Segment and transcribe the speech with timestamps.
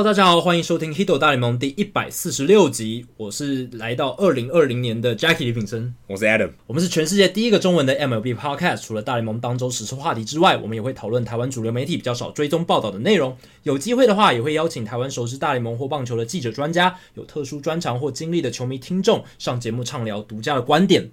[0.00, 3.04] Hello，大家好，欢迎收听《Hito 大联盟》第一百四十六集。
[3.18, 8.80] 我是来到二零二零年的 Jackie 李品生，我是 Adam，我们是全世界第一个中文的 MLB Podcast。
[8.82, 13.36] 除了大联盟当周时事话题之外，我们也会讨论台湾主流媒体比较少追踪报道的内容。
[13.64, 21.06] 有机会的话，也会邀请台湾熟知大联盟或棒球的记者、专家，有特殊专长或经历的球迷听众上节目畅聊独家的观点。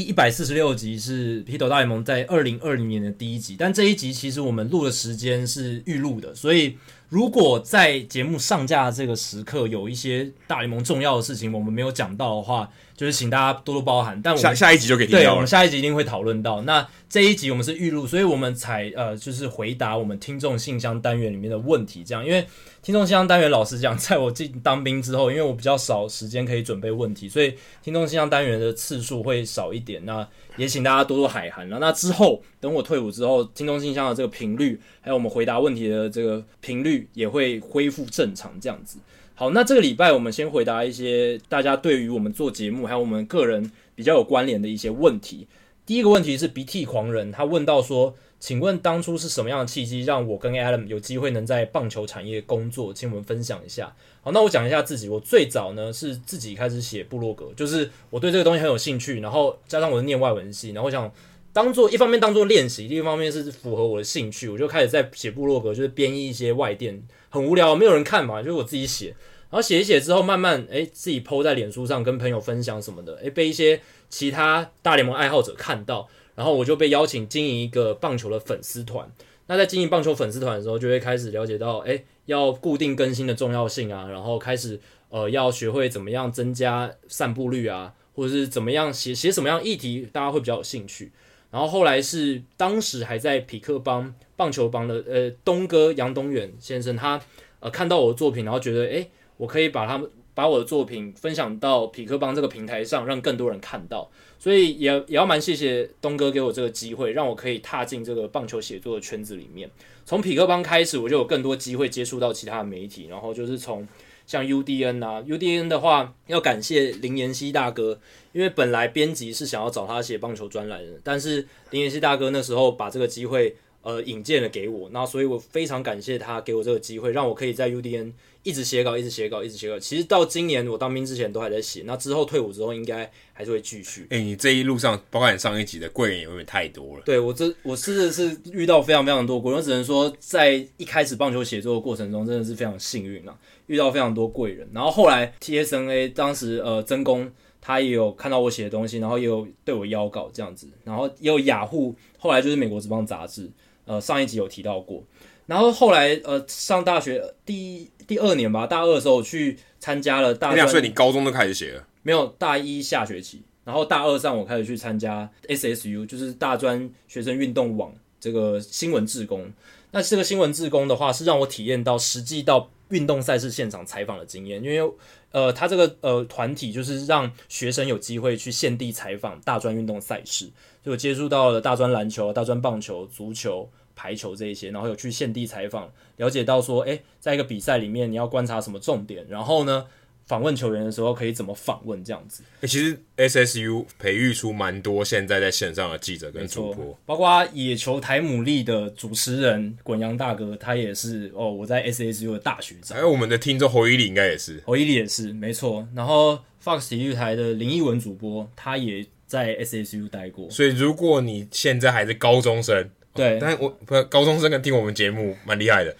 [0.00, 6.78] 第一百四十六集是《Hito 大联盟》在二零二零年的第一集，但这一集其实我们录的时间是预录的，所以
[7.10, 14.18] 如果在节目上架的这个时刻有一些大联盟重要的事情我们没有讲到的话，就是请大家多多包涵。
[14.22, 15.24] 但我们下下一集就可以听到了。
[15.26, 16.62] 对，我们下一集一定会讨论到。
[16.62, 22.46] 那这一集我们是预录，所以我们才呃就是回答我们听众信箱单元里面的问题，这样因为。
[22.82, 30.02] 听众信箱单元，老实讲，在我进当兵之后，因为我比较少时间可以准备问题，所以听众信箱单元的次数会少一点。
[30.06, 31.78] 那也请大家多多海涵了。
[31.78, 38.98] 那之后，等我退伍之后，听众信箱的这个频率，还有我们回答问题的这个频率，也会恢复正常这样子。
[39.34, 45.46] 好，那这个礼拜我们先回答一些大家对于我们做节目还有我们个人比较有关联的一些问题。
[45.84, 48.16] 第一个问题是鼻涕狂人，他问到说。
[48.40, 52.92] 请问当初是什么样的契机让我跟 Adam 有机会能在棒球产业工作？
[52.92, 53.94] 请我们分享一下。
[54.22, 55.10] 好，那我讲一下自己。
[55.10, 61.12] 我最早呢是自己开始写部落格，就是我对这个东西很有兴趣，然后加上我是念外文系，然后想
[61.52, 69.08] 当做一方面当做练习，另一方面是符合我的兴趣，我就开始在写部落格，就是编译一些外电，很无聊，没有人看嘛，就是我自己写，
[69.50, 76.08] 然后写一写之后，慢慢诶自己 PO 在脸书上跟朋友分享什么的，诶被一些其他大联盟爱好者看到。
[76.40, 79.06] 然后我就被邀请经营一个棒球的粉丝团。
[79.46, 84.08] 那在经营棒球粉丝团的时候，就会开始了解到，诶，要固定更新的重要性啊。
[84.08, 84.80] 然后开始，
[85.10, 91.12] 呃，要学会怎么样增加散布率啊，或者是怎么样写写什么样议题，大家会比较有兴趣。
[91.50, 97.20] 然后后来是当时还在匹克邦棒球帮的，呃，东哥杨东远先生，他
[97.58, 100.08] 呃看到我的作品，然后觉得，诶，我可以把他们
[100.40, 104.10] 把我的作品分享到匹克邦这个平台上，让更多人看到。
[104.38, 109.70] 所以也也要蛮谢谢东哥给我这个机会，让我可以踏进这个棒球写作的圈子里面。
[110.06, 113.08] 从匹克邦开始，我就有更多机会接触到其他的媒体。
[113.08, 113.86] 然后就是从
[114.26, 118.00] 像 UDN 啊，UDN 的话要感谢林妍希大哥，
[118.32, 128.14] 因为本来编辑是想要找他写棒球专栏的，但是林妍希大哥那时候把这个机会呃引荐了给我，那所以我非常感谢他给我这个机会，让我可以在 UDN。
[128.42, 129.78] 一直写稿，一直写稿，一直写稿。
[129.78, 134.02] 其实到今年我当兵之前都还在写，那之后退伍之后应该还是会继续。
[134.04, 137.02] 哎、欸，你这一路上，包括你上一集的贵人也有点太多了。
[137.04, 143.36] 对，我这我真的是遇到非常非常多贵人，我只能说在一开始棒球写作的过程中真的是非常幸运啊，
[143.66, 144.66] 遇到非常多贵人。
[144.72, 147.30] 然后后来 TSNA 当时呃曾公
[147.60, 153.50] 他也有看到我写的东西，然后也有对我邀稿这样子，然后也有雅虎，后来就是美国职棒杂志，
[153.84, 155.04] 呃上一集有提到过。
[155.46, 157.90] 然后后来呃上大学第一。
[158.10, 160.68] 第二年吧，大二的时候我去参加了大专。
[160.68, 161.86] 所以你高中都开始写了？
[162.02, 169.52] 没有，大一下学期，然后大二上我开始去参加 SSU，就是大专学生运动网这个新闻志工。
[169.92, 174.92] 那这个新闻志工的话，是让我体验到实际到运动赛事现场采访的经验，因为
[175.30, 180.50] 呃，他这个呃团体就是让学生有机会去现地采访大专运动赛事，
[180.84, 183.70] 就接触到了大专篮球、大专棒球、足球。
[184.00, 189.84] 排球这一些，然后有去现地采访，了解到说，诶，在一个比赛里面你要观察什么重点，然后呢，
[190.24, 192.42] 访问球员的时候可以怎么访问这样子。
[192.62, 202.96] 其实 SSU 培育出蛮多现在在线上的记者跟主播，包括野球台牡蛎的主持人滚阳大哥，他也是哦，我在 SSU 的大学长。
[202.96, 205.86] 还有我们的听众侯伊里应该也是，侯伊里也是没错。
[205.94, 210.48] 然后 Fox 体育台的林奕文主播，他也在 SSU 待过。
[210.48, 212.88] 所以如果你现在还是高中生。
[213.14, 215.94] 对，但我不高中生跟听我们节目蛮厉害的。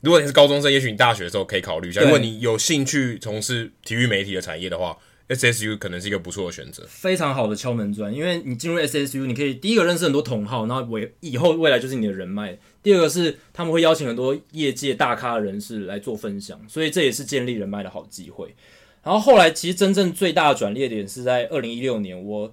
[0.00, 2.00] 如果你是高中生，也许你大学的时候可以考虑一下。
[2.02, 6.84] 如果你有兴趣从事体育媒体的产业的话，SSU 可能是一个不错的选择。
[6.88, 12.58] 非常好的敲门砖，因为你进入 SSU，你可以第一个认识很多同好，然后为以后未来就是你的人脉。
[12.82, 18.54] 第二个是他们会邀请很多业界大咖的人士来做分享，所以这也是建立人脉的好机会。
[19.04, 22.52] 然后后来其实真正最大的转捩点是在二零一六年，我。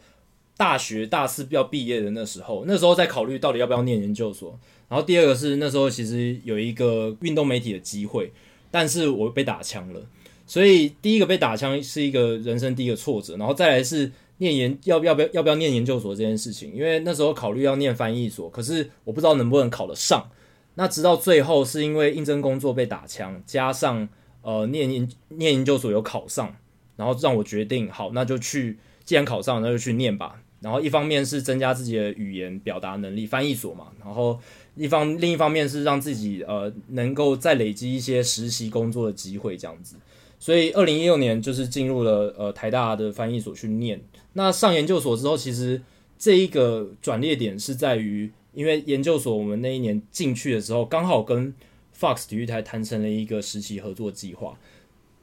[0.60, 4.60] 大学大四要毕业的那时候，那时候在考虑到底要不要念研究所。
[4.90, 8.34] 然后第二个是那时候其实有一个运动媒体的机会，
[8.70, 10.02] 但是我被打枪了。
[10.46, 13.38] 所以第一个被打枪是一个人生第一个挫折。
[13.38, 20.30] 然后再来是念研要不要不要要不要念研究所这件事情，因为那时候考虑要念翻译所，可是我不知道能不能考得上。
[20.76, 24.10] 那直到最后是因为应征工作被打枪，加上
[24.42, 26.54] 呃念研念研究所有考上。
[26.98, 30.42] 然后让我决定好，那就去，既然考上，那就去念吧。
[30.62, 34.40] 然后一方面是增加自己的语言表达能力，翻译所嘛，然后
[34.76, 39.96] 一方另一方面是让自己呃能够再累积一些实习工作的机会，这样子。
[40.38, 44.02] 所以二零一六年就是进入了呃台大的翻译所去念。
[44.34, 45.82] 那上研究所之后，其实
[46.18, 51.54] 这一个转捩点是在于，因为研究所我们那一年进去的时候，刚好跟
[51.98, 54.58] Fox 体育台谈成了一个实习合作计划。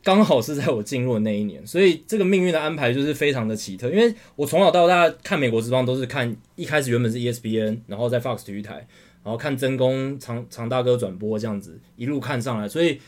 [0.07, 3.91] 刚好是在我进入的那一年，所以这个命运的安排就是非常的奇特。
[3.91, 8.87] 因为我从小到大看美国职棒都是看，一开始原本是 ESPN，然后在 Fox 体育台，
[9.25, 13.01] 然后看曾公常常大哥转播这样子一路看上来，所以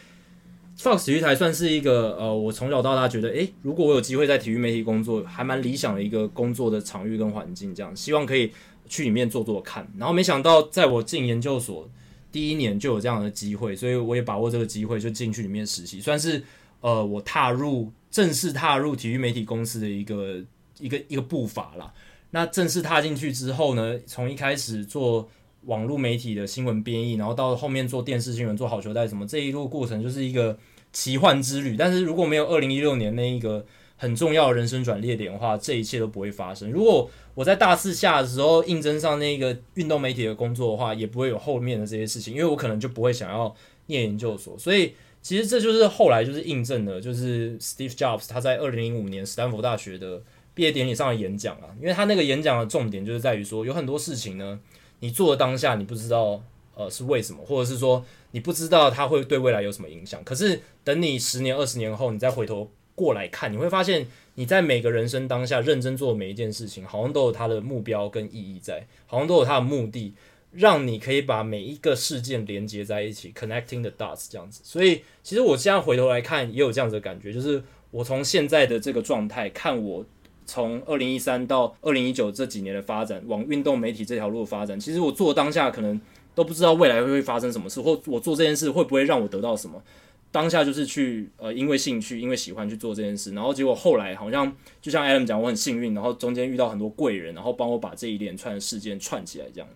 [0.77, 8.51] Fox 体育台算是一个呃，我从小到大觉得，诶，如果我有机会在体育媒体工作，还蛮理想的一个工作的场域跟环境，这样希望可以
[8.89, 9.89] 去里面做做看。
[9.97, 11.89] 然后没想到在我进研究所
[12.33, 16.43] 第一年就有这样的机会，所以我也把握这个机会就进去里面实习，算是。
[16.81, 20.41] 呃，我踏入正式踏入体育媒体公司的一个
[20.79, 21.93] 一个一个步伐啦。
[22.31, 25.29] 那正式踏进去之后呢，从一开始做
[25.65, 30.57] 网络媒体的新闻编译，然后到后面做电视新闻、做好球带什么，这一路过程就是一个
[30.93, 31.77] 奇幻之旅。
[31.77, 33.65] 但是如果没有二零一六年那一个
[33.97, 36.71] 很重要的人生转捩点的话，这一切都不会发生。
[36.71, 43.55] 如果我在大四下的时候应征上那个运动媒体的工作的话，也不会有后面的这些事情，因为我可能就不会想要
[43.87, 44.93] 念研究所，所以。
[45.29, 50.23] 其实这就是后来就是印证了，就是 Steve Jobs 他在二零零五年史丹佛大学的
[50.55, 54.59] 毕业典礼上的演讲啊，因为他那个演讲的重点就是在于说，有很多事情呢，
[55.01, 56.43] 你做的当下你不知道
[56.75, 70.15] 呃是为什么，或者是说你不知道它会对未来有什么影响，可是等你十年二十年后，你再回头过来看，你会发现你在每个人生当下认真做每一件事情，好像都有它的目标跟意义在，好像都有它的目的。
[70.53, 74.61] 让你可以把每一个事件连接在一起，connecting the dots 这样子。
[74.65, 80.05] 所以，其实我现在回头来看，也有这样子的感觉，就是我从现在的这个状态看，我
[80.47, 86.01] 从二零一三到二零一九这几年的发展，往运动媒体这条路发展，其实我做当下可能
[86.35, 89.83] 都不知道未来会发生什么事，或我做这件事会不会让我得到什么。
[90.31, 99.69] 当下就是去呃，因为兴趣，因为喜欢去做这件事，然后结果后来好像就像 Adam 讲，我很幸运，然后中间遇到很多贵人，然后帮我把这一连串的事件串起来，这样。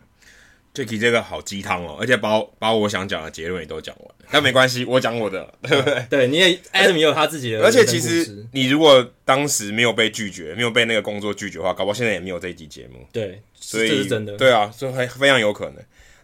[0.74, 6.06] Jacky 这个好鸡汤哦，而且把我把我想讲的结论也都讲完，但没关系，我讲我的， 对不对？
[6.08, 13.06] 对，你也 Adam 也有他自己的，而且其实你如果当时没有被拒绝，没有被那个工作拒绝的话，搞不好现在也没有这一集节目。
[13.12, 14.34] 对，所以这是真的。
[14.38, 15.74] 对啊，所以非常有可能。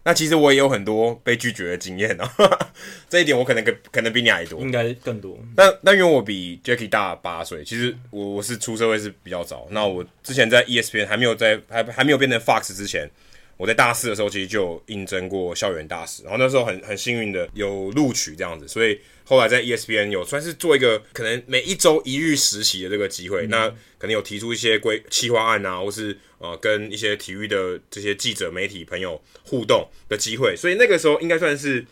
[0.05, 2.33] 那其实我也有很多被拒绝的经验啊，
[3.11, 5.39] 这一点我可能可可能比你还多，应该更多。
[5.55, 9.67] 但但因为我比 Jacky 大八岁，其实我我是出社会是比较早。
[9.71, 13.11] 那我之前在 ESPN 还没有在还还没有变成 Fox 之前。
[13.59, 23.69] 我在大四的时候，其实就有应征过校园大使，然后那时候很很幸运的有录取这样子，所以后来在 ESPN 有算是做一个可能每一周一日实习的这个机会，嗯、那
[23.99, 31.85] 可能有提出一些规企划案啊，或是呃跟一些体育的这些记者媒体朋友互动的机会，所以那个时候应该算是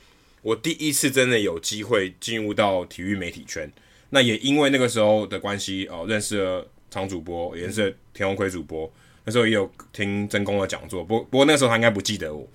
[0.43, 3.69] 我第一次真的有机会进入到体育媒体圈。
[4.11, 8.91] 那也因为那个时候的关系哦、呃，认识了常主播，也认识了田鸿魁主播。
[9.27, 12.49] 那时候也有听曾公的讲座，不不过那个时候他应该不记得我。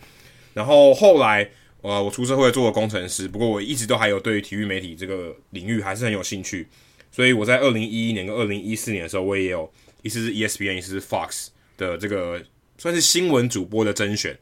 [0.53, 1.47] 然后后来，
[1.81, 6.67] 呃，我出社会做了工程师，不过我一直都还有对于体育媒体这个领域还是很有兴趣。
[7.11, 11.47] 所以我在二零一一年跟二零一四年的时候，我也有一次是 ESPN，一次是 Fox
[11.77, 12.41] 的这个
[12.77, 14.37] 算是新闻主播的甄选。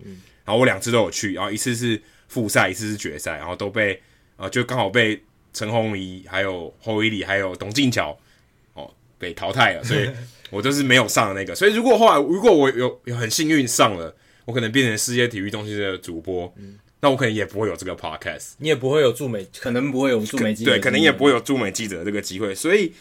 [0.46, 4.00] 然后我两次都有去，然后一次是复赛，一次是决赛，然后都被
[4.38, 5.22] 啊、就刚好被
[5.52, 8.18] 陈鸿仪、还有侯一里、还有董静乔
[9.20, 10.10] 被淘汰了，所以。
[10.52, 14.12] 我就是没有上的那个，所以如果后来如果我有有很幸运上了，
[14.46, 22.92] 我可能变成世界体育中心的主播，嗯，那我可能也不会有这个 podcast，你也不会有驻美，可能不会有驻美记者，对，可能也不会有驻美记者这个机会，所以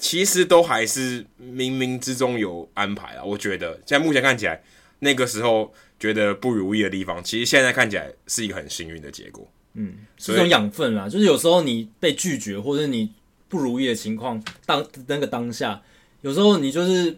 [0.00, 3.22] 其实都还是冥冥之中有安排啊。
[3.22, 4.60] 我觉得现在目前看起来，
[4.98, 9.48] 那个时候觉得不如意的地方，其实现在看起来是一个很幸运的结果。
[9.74, 13.12] 嗯，是一种养分啦，就是有时候你被拒绝或者你
[13.48, 15.80] 不如意的情况，当那个当下。
[16.22, 17.16] 有时候你就是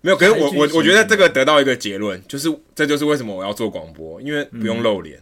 [0.00, 5.20] 没有，可是我我我觉得这个得到一个结论，就是这就是为什么我要做广播，因为不用露脸。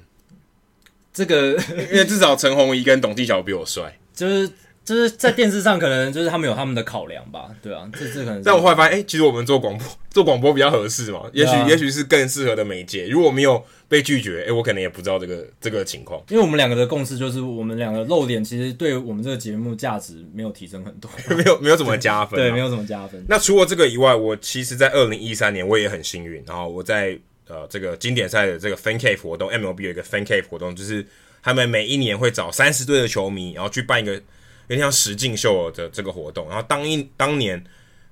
[1.12, 1.52] 这个
[1.90, 4.50] 因为至少陈鸿仪跟董继晓比我帅， 就是。
[4.87, 8.40] 就是在电视上，可能就是他们有他们的考量吧，对啊，这这可能。
[8.45, 13.09] 但我后来发现，哎、欸，其实我们做广播，做广播比较合适嘛，也许、啊、也许是更适合的媒介。
[13.09, 16.23] 如果没有被拒绝，哎、欸，我可能也不知道这个这个情况。
[16.28, 23.21] 因为我们两个的共识就是，我们两个露脸，其实对我们这个节目价值没有提升很多， 没有没有怎么加分、啊，对， 没有怎么加分。
[23.28, 31.05] 那除了这个以外，我其实，在二零一三年我也很幸运，然后我在呃这个经典赛的这个 Fan Cave 活动，MLB 有一个 Fan Cave 活动，就是
[31.43, 34.23] 他们每一年会找三十队的球迷，然后去办一个。
[34.68, 36.49] 有点像实境秀的这个活动。
[36.49, 37.62] 然后当一当年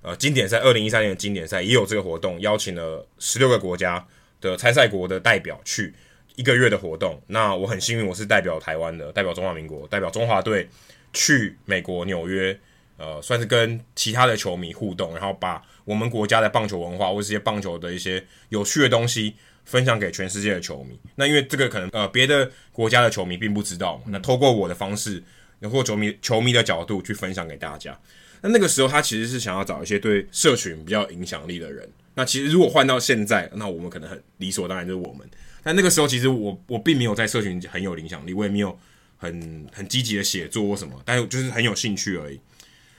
[0.02, 4.06] 呃经典赛二零一三年的经典赛也有这个活动，邀请了十六个国家
[4.40, 5.94] 的参赛国的代表去
[6.36, 7.20] 一个月的活动。
[7.26, 10.68] 那我很幸运，我是代表台湾的，代表中华民国，代表中华队
[11.12, 12.58] 去美国纽约。
[12.96, 19.34] 呃，算是跟其他的球迷互动，然后把我们国家的棒球文化或这些棒球的一些有趣的东西
[19.64, 20.96] 分享给全世界的球迷。
[21.16, 25.20] 那因为这个可能呃别的国家的球迷并不知道，那透过我的方式，
[25.64, 27.98] 然后球迷球迷的角度去分享给大家。
[28.42, 31.88] 那那个时候他其实是想要找一些对社群比较影响力的人。
[32.14, 35.26] 那其实如果换到现在，那我们可能很理所当然就是我们。
[35.62, 38.78] 但那个时候其实我我并没有在社群很有影响力，我也没有
[39.16, 42.38] 很很积极的写作什么，但是就是很有兴趣而已。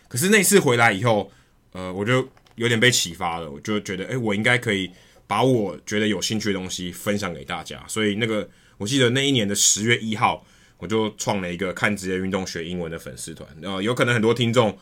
[0.08, 1.32] 可是那次回来以后，
[1.74, 4.90] 呃，我就有点被启发了，我就觉得，诶，我应该可以
[5.28, 7.84] 把我觉得有兴趣的东西分享给大家。
[7.88, 10.44] 所以那个，我记得那一年的十月一号，
[10.86, 13.50] 我就创了一个看职业运动学英文的粉丝团。
[13.64, 14.78] 呃，有可能很多听众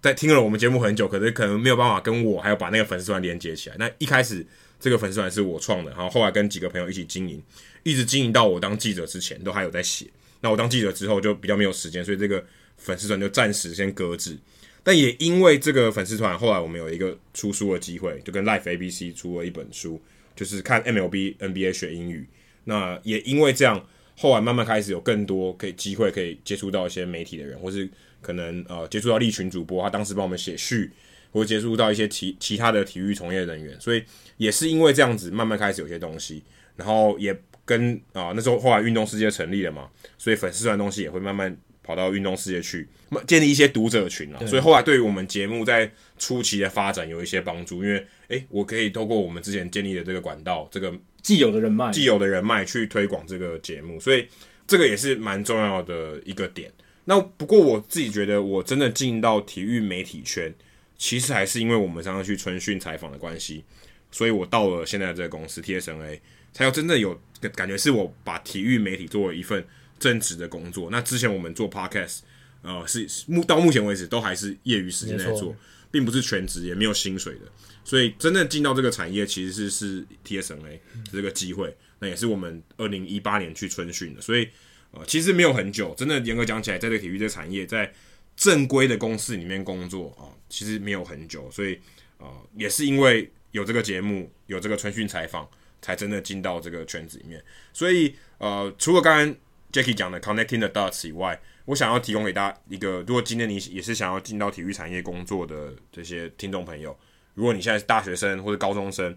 [0.00, 3.76] 在听了我们节目很久，可是可能没有办法跟我还有把那个粉丝团连接起来。
[3.78, 4.44] 那一开始
[4.80, 7.42] 这个粉丝团是我创的，然后后来跟几个朋友一起经营，
[7.82, 10.06] 一直经营到我当记者之前都还有在写。
[10.40, 12.42] 那我当记者之后就比较没有时间，所以这个
[12.78, 14.38] 粉丝团就暂时先搁置。
[14.82, 20.02] 但也因为这个粉丝团，后来我们有一个出书的机会，就跟 Life ABC 出了一本书，
[20.34, 22.26] 就是看 MLB、NBA 学英语。
[22.64, 23.84] 那也因为这样，
[24.22, 30.92] 后来慢慢开始有更多可以机会可以接触到一些媒体的人，或是可能呃接触到利群主播，他当时帮我们写序，
[31.32, 33.80] 或接触到一些其其他的体育从业人员。
[33.80, 34.04] 所以
[34.36, 36.40] 也是因为这样子，慢慢开始有些东西，
[36.76, 41.56] 然后也跟啊、那时候后来运动世界成立了嘛，所以粉丝团东西也会慢慢。
[41.82, 42.86] 跑到运动世界去，
[43.26, 47.96] 建立一些读者群啊，所以后来对于我们节目在初期的发展有一些帮助，因为
[48.28, 54.26] 诶、欸，我可以透过我们之前建立的这个管道，这个既有的人脉，既有的人脉去推广这个节目，所以
[54.66, 56.70] 这个也是蛮重要的一个点。
[57.04, 60.54] 那不过我自己觉得，我真的进到体育媒体圈，
[60.96, 63.64] 其实还是因为我们常常去春训采访的关系，
[64.12, 66.20] 所以我到了现在这个公司 TSNA，
[66.52, 67.20] 才有真正有
[67.56, 69.64] 感觉，是我把体育媒体作为一份。
[70.02, 72.18] 正职的工作，那之前我们做 podcast，
[72.62, 75.54] 呃，是目到目前为止都还是业余时间在做，
[75.92, 77.42] 并不是全职，也没有薪水的。
[77.84, 80.80] 所以真正进到这个产业，其实是是 TSNA
[81.12, 84.20] 这个机会，那也是我们二零一八年去春训的。
[84.20, 84.48] 所以
[84.90, 87.92] 呃，其实没有很久，真的严格讲起来，在这个体育这个产业，在
[88.36, 91.48] 正规的公司里面工作啊，呃，其实没有很久。
[91.48, 91.78] 所以
[92.18, 95.48] 呃，也是因为有这个节目，有这个春训采访，
[95.80, 97.40] 才真的进到这个圈子里面。
[97.72, 99.36] 所以呃，除了刚刚。
[99.72, 106.96] Jackie 讲的 Connecting the Dots 以外，我想要提供给大家一个，如果今天你也是想要进到体育产业工作的这些听众朋友，
[107.34, 109.16] 如果你现在是大学生或者高中生，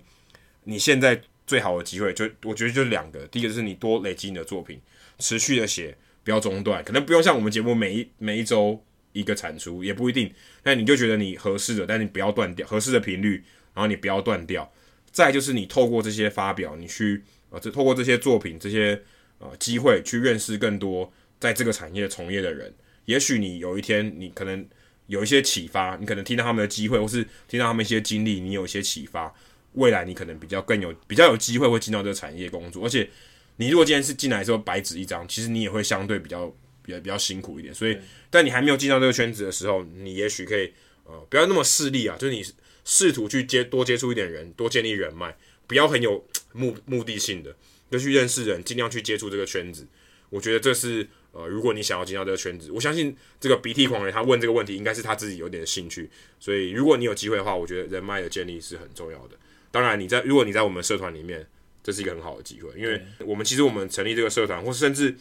[0.63, 4.79] 你现在最好的机会就我觉得就是两个，第一个就是你多累积你的作品，
[5.19, 8.81] 持续的写，不要中断，可能不用像我们节目每一每一周
[9.12, 10.33] 一个产出，也不一定，
[10.63, 13.43] 但你就觉得你合适的，但你不要断掉，合适的频率，
[13.74, 14.71] 然后你不要断掉，
[15.12, 19.03] 再就是你透过这些发表，你去呃，这透过这些作品这些。
[19.39, 22.74] 呃，机会去认识更多在这个产业从业的人，
[23.06, 24.65] 也许你有一天你可能
[25.08, 29.34] 有一些启发，你可能听到他们的机会，或是听到他们一些经历，你有一些启发，
[29.74, 32.86] 未来你可能比较更有比较有机会会进到这个产业工作。
[32.86, 33.10] 而且
[33.58, 36.48] 你如果今天是进来的时候白纸一张，其实你也会相对比较
[36.82, 37.74] 比较比较辛苦一点。
[37.74, 37.98] 所以，
[38.30, 40.74] 但你还没有进到这个圈子的时候，你也许可以
[41.04, 42.44] 呃不要那么势利啊，就是你
[42.86, 45.36] 试图去接多接触一点人，多建立人脉，
[45.68, 47.56] 不要很有目目的性的。
[47.97, 49.87] 就去认识人，尽量去接触这个圈子。
[50.29, 56.09] 我觉得这是呃，如果你想要进到这个圈子，我相信这个鼻涕狂人他问这个问题，应该是他自己有点兴趣。
[56.39, 59.37] 所以，如果你有机会的话，我觉得人脉的建立是很重要的。
[59.71, 61.45] 当然，你在如果你在我们社团里面，
[61.83, 65.15] 这是一个很好的机会，因为我们其实我们成立这个社团，或甚至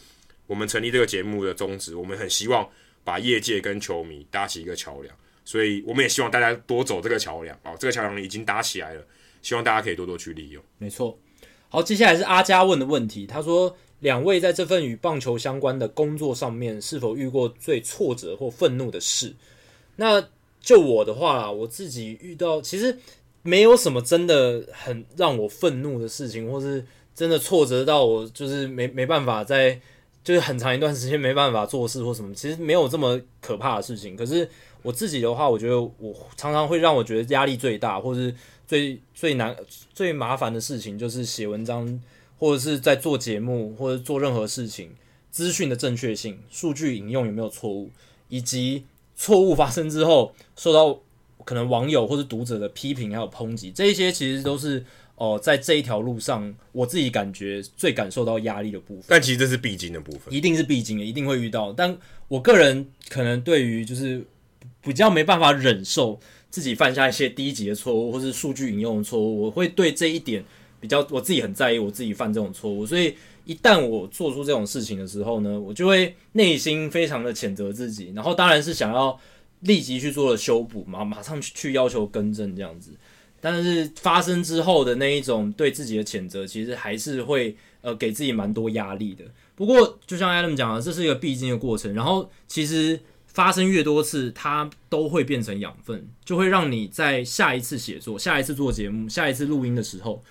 [0.47, 2.69] 我们成立这个节目的宗旨，我们很希望
[3.05, 5.15] 把业界跟球迷搭起一个桥梁。
[5.45, 7.55] 所以，我们也希望大家多走这个桥梁。
[7.65, 9.07] 哦，这个桥梁已经搭起来了，
[9.43, 10.65] 希望大家可以多多去利用。
[10.79, 11.19] 没错。
[11.69, 13.27] 好，接下来是阿佳问的问题。
[13.27, 19.35] 他说：“两位在这份与棒球相关的工作上面，是否遇过最挫折或愤怒的事？”
[19.97, 20.25] 那
[20.61, 22.97] 就我的话啦，我自己遇到其实
[23.43, 29.79] 没有什么真的很让我愤怒的事情，或是真的挫折到我就是没没办法在
[30.23, 34.17] 就是很长一段时间没办法做事或什么，其实没有这么可怕的事情。
[34.17, 34.49] 可是
[34.85, 38.33] 我自己的话，我觉得我常常会让我觉得压力最大，或是。
[38.67, 39.55] 最最难、
[39.93, 42.01] 最麻烦的事情就是写文章，
[42.39, 44.91] 或者是在做节目，或者做任何事情，
[45.31, 47.91] 资讯的正确性、数据引用有没有错误，
[48.31, 50.99] 以及错误发生之后受到
[51.45, 54.83] 可能网友或者读者的批评还有抨击，这一些其实都是
[55.17, 59.05] 哦、呃，在这一条路上，我自己感觉最感受到压力的部分。
[59.09, 61.71] 但其实这是必经的部分，一定是必经的，一定会遇到。
[61.71, 61.95] 但
[62.29, 64.25] 我个人可能对于就是
[64.85, 66.19] 比较没办法忍受
[66.51, 70.45] 自己犯下一些低级的错误，或是数据引用的错误，我会对这一点
[70.81, 73.15] 比较我自己很在意，我自己犯这种错误，所以。
[73.47, 79.21] 一旦我做出这种事情的时候呢，我就会内心非常的谴责自己，然后当然是想要
[79.61, 82.93] 立即去做了修补嘛，马上去去要求更正这样子。
[83.43, 89.23] 但是发生之后的那一种对自己的谴责，其实还是会呃给自己蛮多压力的。
[89.55, 91.93] 不过就像 Adam 讲的，这是一个必经的过程。
[91.93, 92.99] 然后其实
[93.35, 100.25] 发生越多次，它都会变成养分，就会让你在下一次写作、下一次做节目、下一次录音的时候。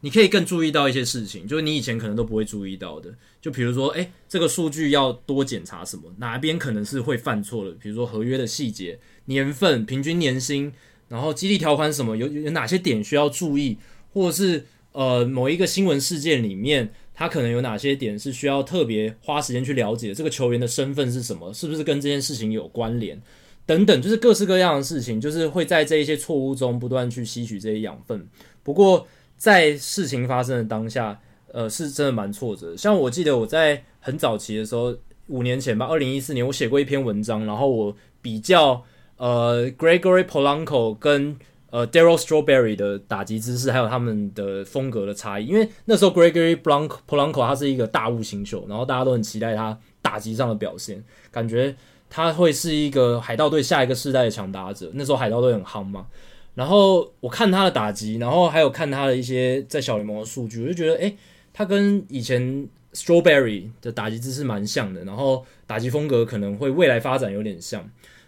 [0.00, 3.12] 你可以更注意到一些事情，就是你以前可能都不会注意到的。
[3.40, 7.70] 就比如说，诶，这个数据要多检查什么，哪边可能是会犯错的？
[7.72, 10.70] 比如说合约的细节、年份、平均年薪，
[11.08, 13.78] 然后激励条款什么，有有哪些点需要注意，
[14.12, 20.14] 或者是呃某一个新闻事件里面，他可能有哪些点是需要特别花时间去了解？
[20.14, 21.50] 这个球员的身份是什么？
[21.54, 23.20] 是不是跟这件事情有关联？
[23.64, 28.28] 等等，就是各式各样的事情，就是会在这一些错误中不断去吸取这些养分。
[28.62, 29.08] 不过，
[29.38, 31.18] 在事情发生的当下，
[31.52, 32.76] 呃，是真的蛮挫折。
[32.76, 34.94] 像我记得我在很早期的时候，
[35.28, 38.84] 五年前吧，二零一四年，我写过一篇文章，然后我比较
[39.16, 41.36] 呃，Gregory Polanco 跟
[41.70, 45.46] 呃，Daryl Strawberry 的打击姿势，还有他们的风格的差异。
[45.46, 51.74] 因为那时候 Gregory Polanco 他是一个大物新秀，然后大家都很期待他打击上的表现，感觉
[52.08, 54.90] 他会是一个海盗队下一个世代的强打者。
[54.94, 56.06] 那时候海盗队很夯嘛。
[56.54, 61.16] 然后我看他的打击，然后还有看他的一些在小联盟的数据，我就觉得，诶，
[61.52, 67.86] 他跟以前 Strawberry 的打击姿势蛮像的，然后打击风格可能会未来发展有点像。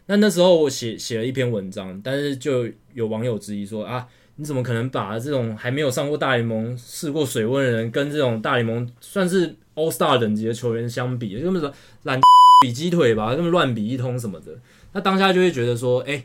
[0.08, 12.20] 那那时候我写写了一篇文章，但是就有网友质疑说啊，你怎么可能把这种还没有上过大联盟、试过水温的人，跟这种大联盟算是 All Star 等级的球员相比，根本说懒
[12.62, 14.58] 比鸡腿吧，这么乱比一通什么的。
[14.92, 16.24] 那当下就会觉得说，诶。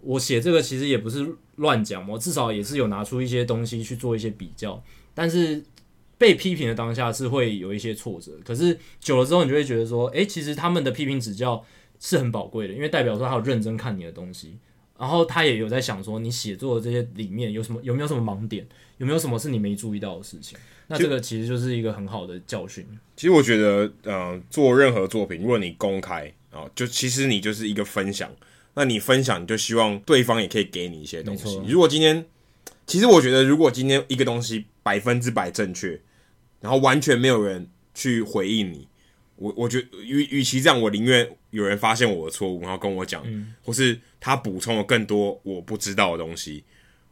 [0.00, 4.80] 我写这个其实也不是乱讲，我至少也是有拿出一些东西去做一些比较。
[5.12, 5.60] 但是
[6.16, 11.64] 被批评的当下是会有一些挫折，可是久了之后你就会觉得说，诶，其实他们的批评指教
[12.00, 14.56] 是很宝贵的，因为代表说他有认真看你的东西，
[14.98, 18.66] 然后他也有在想说你写作的这些里面有什么，有没有什么盲点，
[18.98, 20.58] 有没有什么是你没注意到的事情。
[20.86, 22.86] 那这个其实就是一个很好的教训。
[23.14, 28.30] 其实我觉得，嗯、呃，做任何作品，如果你公开啊、哦，就其实你就是一个分享。
[28.74, 31.60] 那你分享，你就希望对方也可以给你一些东西。
[31.66, 32.24] 如果今天，
[32.86, 36.00] 其实我觉得，如果今天一个东西百分之百正确，
[36.60, 38.86] 然后完全没有人去回应你，
[39.38, 46.64] 我我觉得与与其这样，我宁愿有人发现我的错误，然后跟我讲，嗯、或是他补充了更多我不知道的东西，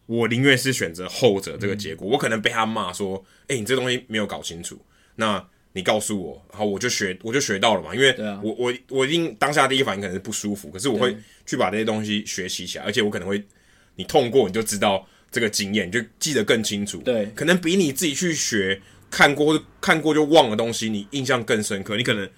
[0.06, 2.08] 我宁愿是选择后者这个结果。
[2.08, 4.78] 嗯、我可能被他骂说：“哎、欸，你这东西没有搞清楚。”
[5.16, 7.94] 那你告诉我，然后我就学，我就学到了嘛。
[7.94, 13.42] 因为我、啊、我我一定当下第一反应可能是不舒服，可是我会去把这些东西学习起来，而且我可能会，
[13.94, 16.98] 你痛过你就知道这个经验，你就记得更清楚。
[17.02, 21.96] 对，可能比你自己去学看过看过就忘的东西，你印象更深刻。
[21.96, 22.28] 你可能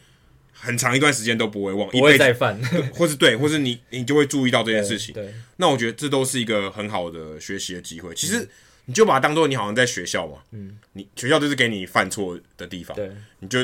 [0.52, 2.60] 很长一段时间都不会忘，不会再犯，
[2.94, 5.14] 或是对，或是你你就会注意到这件事情。
[5.14, 8.14] 对，对那我觉得这都是一个很好的学习的机会。
[8.14, 8.40] 其实。
[8.40, 8.48] 嗯
[8.88, 13.62] 你就把它当做你好像在学校嘛，嗯，你学校就是给你犯错的地方，对，你就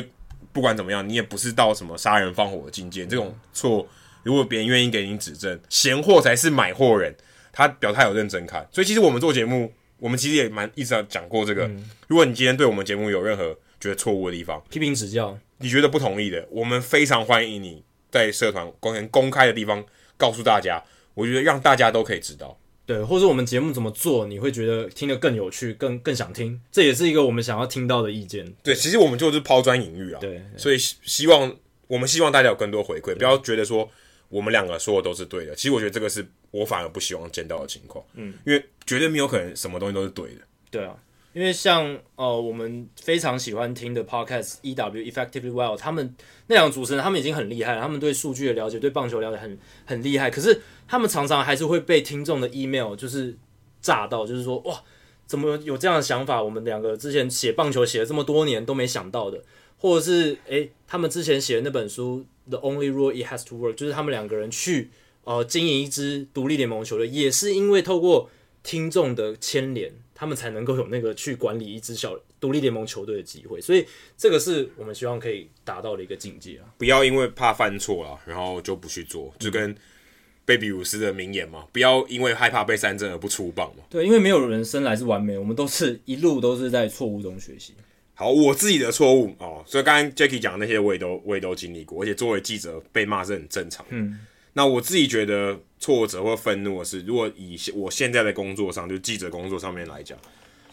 [0.53, 3.07] 不管怎么样，你也不是到什么杀人放火的境界。
[3.07, 3.87] 这种错，
[4.21, 7.15] 如果别人愿意给你指正，嫌货才是买货人，
[7.51, 8.69] 他表态有认真看。
[8.71, 11.65] 所以其实我们做节目，我们其实也蛮一直讲过这个。
[11.67, 19.83] 嗯、如果你今天对我们节目有任何觉得错误的地方，批评指教，你觉得不同意的，我们非常欢迎你在社团公园公开的地方
[20.17, 20.83] 告诉大家。
[21.13, 22.59] 我觉得让大家都可以知道。
[22.85, 28.45] 对，或者我们节目怎么做，你会觉得听得更有趣，更更想听，这也是一个我们想要听到的意见。
[28.61, 30.19] 对，其实我们就是抛砖引玉啊。
[30.19, 31.55] 对，所以希望
[31.87, 33.89] 我们希望大家有更多回馈，不要觉得说
[34.27, 35.55] 我们两个说的都是对的。
[35.55, 36.27] 其实我觉得这个是
[36.59, 38.03] 我反而不希望见到的情况。
[38.13, 40.41] 嗯，因为绝对没有可能什么东西都是对的。
[40.71, 40.95] 对啊。
[41.33, 46.15] 因为像呃，我们非常喜欢听的 podcast EW Effectively Well，他们
[46.47, 50.29] 那两个主持人，他们已经很厉害了，他们对数据的了解，对棒球了解很很厉害。
[50.31, 53.35] 可是他们常常还是会被听众的 email 就是
[53.81, 54.81] 炸到，就是说哇，
[55.25, 56.41] 怎么有这样的想法？
[56.41, 59.43] 我们两个之前写棒球写了这么多年都没想到的，
[59.77, 64.89] 或者是诶，他们之前写的那本书 The Only Rule It Has to Work，就是他们两个人去
[65.25, 68.29] 呃经营一支独立联盟球队，也是因为透过
[68.63, 69.91] 听众的牵连。
[70.17, 73.85] 他们才能够有那个去管理一支小独立联盟球队的机会，所以
[74.15, 76.63] 这个是我们希望可以达到的一个境界啊！
[76.77, 79.75] 不要因为怕犯错了，然后就不去做，就跟
[80.45, 83.83] 贝比鲁斯的名言嘛，不要因为害怕被三振而不出棒嘛。
[83.89, 87.73] 对，因为没有人生来是完美，我们都是一路都是在错误中学习。
[88.13, 93.85] 好，我自己的错误哦，所以刚刚 Jacky 讲的那些我也都我也都经历过，而且作为记者被骂是很正常。
[93.89, 94.17] 嗯，
[94.57, 100.17] 那我自己觉得挫折或愤怒的是，如果以我现在的工作上，就记者工作上面来讲，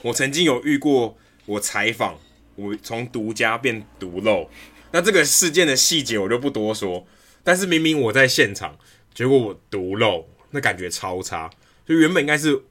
[0.02, 1.16] 我曾经有遇过
[1.46, 2.18] 我采访，
[2.54, 4.48] 我从独家变独漏，
[4.92, 7.06] 那这个事件的细节我就不多说，
[7.44, 8.78] 但是明明我在现场，
[9.12, 11.50] 结果我独漏，那感觉超差，
[11.86, 12.62] 就原本应该是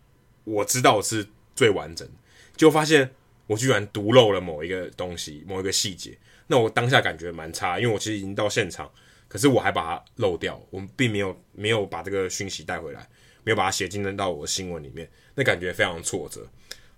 [0.43, 2.09] 我知道是最完整，
[2.57, 3.11] 就发现。
[3.47, 8.89] 我居然独漏了某一个东西，某一个细节，那我当下感觉蛮差，因为我其实已经到现场，
[9.31, 13.07] 可是我还把它漏掉，我们并没有没有把这个讯息带回来，
[13.45, 16.45] 没有把它写进到我的新闻里面，那感觉非常挫折。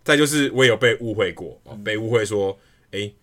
[0.04, 2.58] 再就是我也有被误会过，被误会说，
[2.90, 3.16] 哎、欸，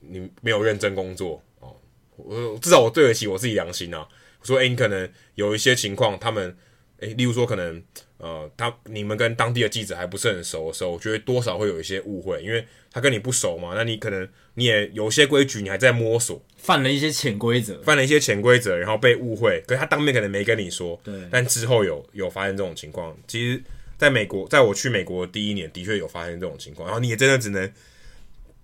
[0.00, 1.76] 你没有认真工作哦，
[2.16, 4.08] 我至少我对得起我自己良心啊。
[4.40, 6.50] 我说，哎、欸，你可能有一些情况，他们，
[6.98, 7.80] 哎、欸，例如说可能。
[8.18, 23.16] 呃，他你们跟当地的记者还不是很熟的时候，我觉得多少会有一些误会，因为他跟你不熟嘛，那你可能你也有些规矩，你还在摸索，犯了一些潜规则，犯了一些潜规则，然后被误会，可是他当面可能没跟你说，对，但之后有有发生这种情况。
[23.26, 23.62] 其实，
[23.98, 27.70] 在美国，在我去美国的第一年，的确有发生这种情况，然后你也真的只能。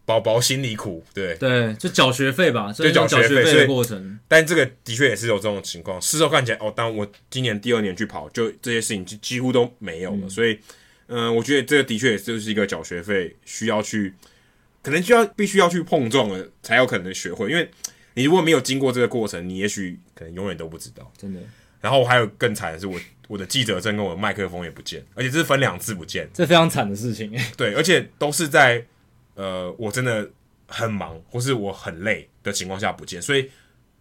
[0.04, 4.18] 宝宝心里苦，对对，就缴学费吧，就缴学费的过程。
[4.26, 6.00] 但这个的确也是有这种情况。
[6.02, 10.22] 事后看起来，哦，当我今年第二年去跑，就这些事情就几乎都没有了。
[10.22, 10.58] 嗯、所以，
[11.06, 14.12] 嗯、呃，我觉得这个的确也就是一个缴学费需要去，
[14.82, 17.48] 可能就要必须要去碰撞了，才有可能学会。
[17.48, 17.70] 因为
[18.14, 21.12] 你如果没有经过这个过程，你也许可能永远都不知道。
[21.16, 21.38] 真的。
[21.80, 27.32] 然后我还有更惨的是我，我我的记者证跟我的麦克风也不见，而且这是分两次不见，这非常惨的事情。
[27.56, 28.84] 对，而且都是在。
[29.34, 30.30] 呃，我真的
[30.66, 33.42] 很忙，或是我很累的情况下不见，所以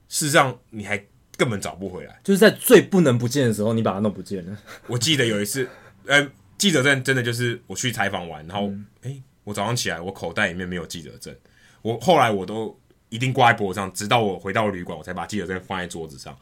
[0.09, 0.97] 事实上你还
[1.37, 2.19] 根本找不回来。
[2.23, 4.57] 就是在最不能不见的时候，你把它弄不见了。
[4.87, 5.67] 我记得有一次，
[6.05, 11.35] 呃，记者证真的就是我去采访完，然后，诶、我早上起来，我口袋里面没有记者证。
[11.81, 16.37] 我后来我都一定挂在脖子上，直到我回到旅馆，我才把记者证放在桌子上。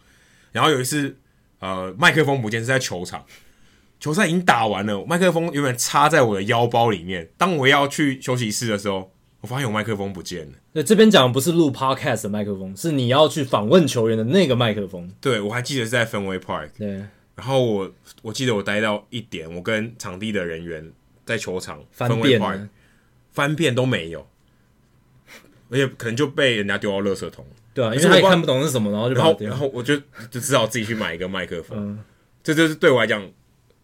[0.52, 1.16] 然后有一次，
[1.60, 3.26] 呃，麦克风不见是在球场。
[4.00, 7.30] 球赛已经打完了，麦克风永远插在我的腰包里面。
[7.38, 10.54] 当我要去休息室的时候，我发现我麦克风不见了。
[10.74, 15.12] 对，这边讲的不是录 podcast 的麦克风，是你要去访问球员的那个麦克风。
[15.20, 16.70] 对，我还记得是在 Fenway Park。
[16.78, 16.92] 对，
[17.36, 20.92] 然后我我记得我待到一点，我跟场地的人员
[21.26, 22.70] 在球场翻遍 Park,
[23.32, 24.26] 翻遍都没有，
[25.70, 27.46] 而且可能就被人家丢到垃圾桶。
[27.74, 29.98] 对啊，因为他也看不懂是什么，然后就然后然后我就
[30.32, 31.78] 就只好自己去买一个麦克风。
[31.78, 32.00] 嗯，
[32.42, 33.30] 这就是对我来讲。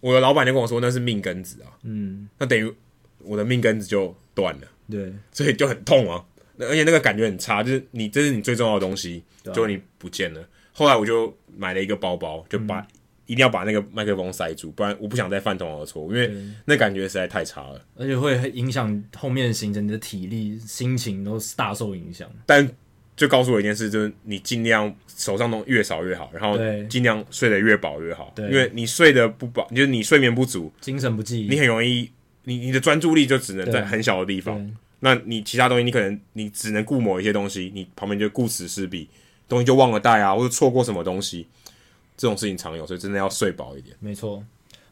[0.06, 2.72] 我的老板就跟我说那是命根子啊，嗯，那等于
[3.24, 6.24] 我的命根子就断了，对，所以就很痛啊，
[6.60, 10.48] 而且那个感觉很差，就是你这是你最重要的东西，啊、就你不见了。
[10.74, 12.88] 后来我就买了一个包包，就把、嗯、
[13.26, 16.32] 一定要把那个麦克风塞住，不然我不想再犯同样的错误，因为
[16.66, 22.30] 那感觉实在太差了，而且会影响后面行程你的体力、心情都是大受影响。
[22.46, 22.70] 但
[23.16, 26.58] 就告诉我一件事，就是你尽量手上东西越少越好，然后
[26.90, 28.34] 尽量睡得越饱越好。
[28.36, 32.12] 对，因为你睡得不饱，就是你睡眠不足，精神不济，你很容易，
[32.44, 34.70] 你你的专注力就只能在很小的地方。
[35.00, 39.08] 那你其他东西，你可能你只能顾某一些东西，你旁边就顾此失彼，
[39.48, 41.48] 东西就忘了带啊，或者错过什么东西，
[42.18, 43.96] 这种事情常有，所以真的要睡饱一点。
[44.00, 44.44] 没错。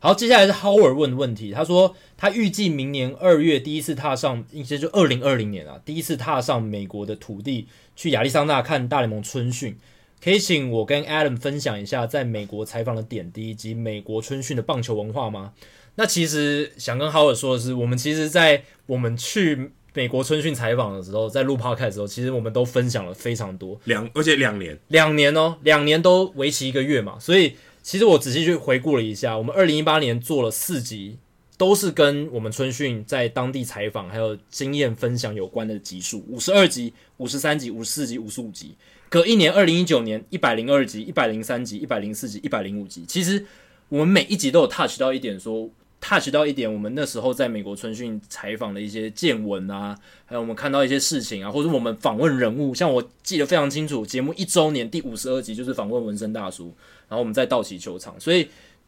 [0.04, 1.54] 好，接下来是 Howard 问的问题。
[1.54, 9.78] 他说，他预计明年二月第一次踏上，应该就二零二零年啊，第一次踏上美国的土地，去亚利桑那看大联盟春训。
[10.22, 15.54] 可以请我跟 Adam 分享一下在美国采访的点滴以及美国春训的棒球文化吗？
[15.96, 27.54] 那其实想跟 Howard 说的是，我们其实，在我们去美国春训采访的时候，在录 Podcast 的时候，其实我们都分享了非常多，两而且两年，两年哦，两年都为期一个月嘛，所以。
[27.84, 31.17] 其实我仔细去回顾了一下，我们二零一八年做了四集，
[31.58, 38.74] 都是跟我们春训在当地采访还有经验分享有关的集数，五十二集、五十三集、五十四集、五十五集。
[39.10, 43.04] 隔一年，二零一九年一百零二集、一百零三集、一百零四集、一百零五集。
[43.06, 43.46] 其实
[43.89, 45.69] 我们每一集都有 touch 到一点说
[46.00, 56.74] ，touch 到一点，我们那时候在美国春训采访的一些见闻啊，还有我们看到一些事情啊，或者我们访问人物，像我记得非常清楚，节目一周年第五十二集就是访问纹身大叔。
[57.13, 58.47] 然后我们在道奇球场，所以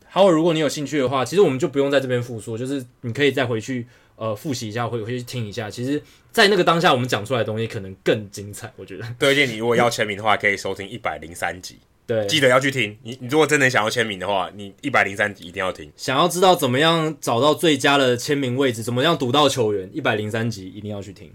[0.09, 3.85] 好，如果你有兴趣的话，其实我们就不用在这边复述，就是你可以再回去
[4.15, 5.69] 呃复习一下，回回去听一下。
[5.69, 9.05] 其实，在那个当下，我们讲出来的东西可能更精彩，我觉得。
[9.19, 12.97] 对，而且你如果要签名的话，可以收听一百零三集，对，记得要去听。
[13.03, 15.91] 你你如果真的想要签名的话，你一百零三集一定要听。
[15.95, 21.31] 想要知道怎么样找到最佳的签名位置，怎么样读到球员，一百零三集一定要去听。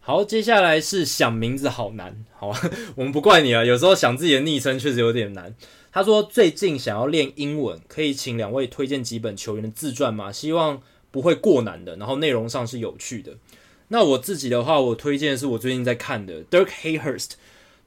[0.00, 2.52] 好，接下来是想名字好难，好，
[2.96, 5.54] 我们不怪你啊，有时候想自己的昵称确实有点难。
[5.92, 10.32] 他说最近想要练英文，可以请两位推荐几本球员的自传吗？
[10.32, 13.34] 希望不会过难的，然后内容上是有趣的。
[13.88, 17.32] 那我自己的话，我推荐的是我最近在看的 Dirk Hayhurst。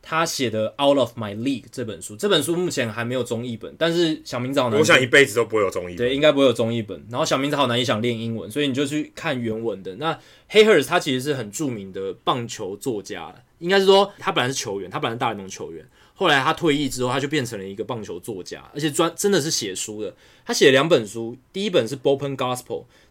[0.08, 7.04] 他写的《Out of My League》这本书，这本书目前还没有中译本，但是小明早难，我想一辈子都不会有中译本，对，应该不会有中译本。
[7.10, 9.96] 然后小明早好难也想练英文，所以你就去看原文的。
[9.96, 10.20] 那
[10.52, 20.14] Hayhurst 他其实是很著名的棒球作家，应该是说他本来是球员，他本来是大联盟球员，后来他退役之后，他就变成了一个棒球作家，而且专真的是写书的。
[20.46, 22.64] 他写了两本书，第一本是《Bullpen Gospel》，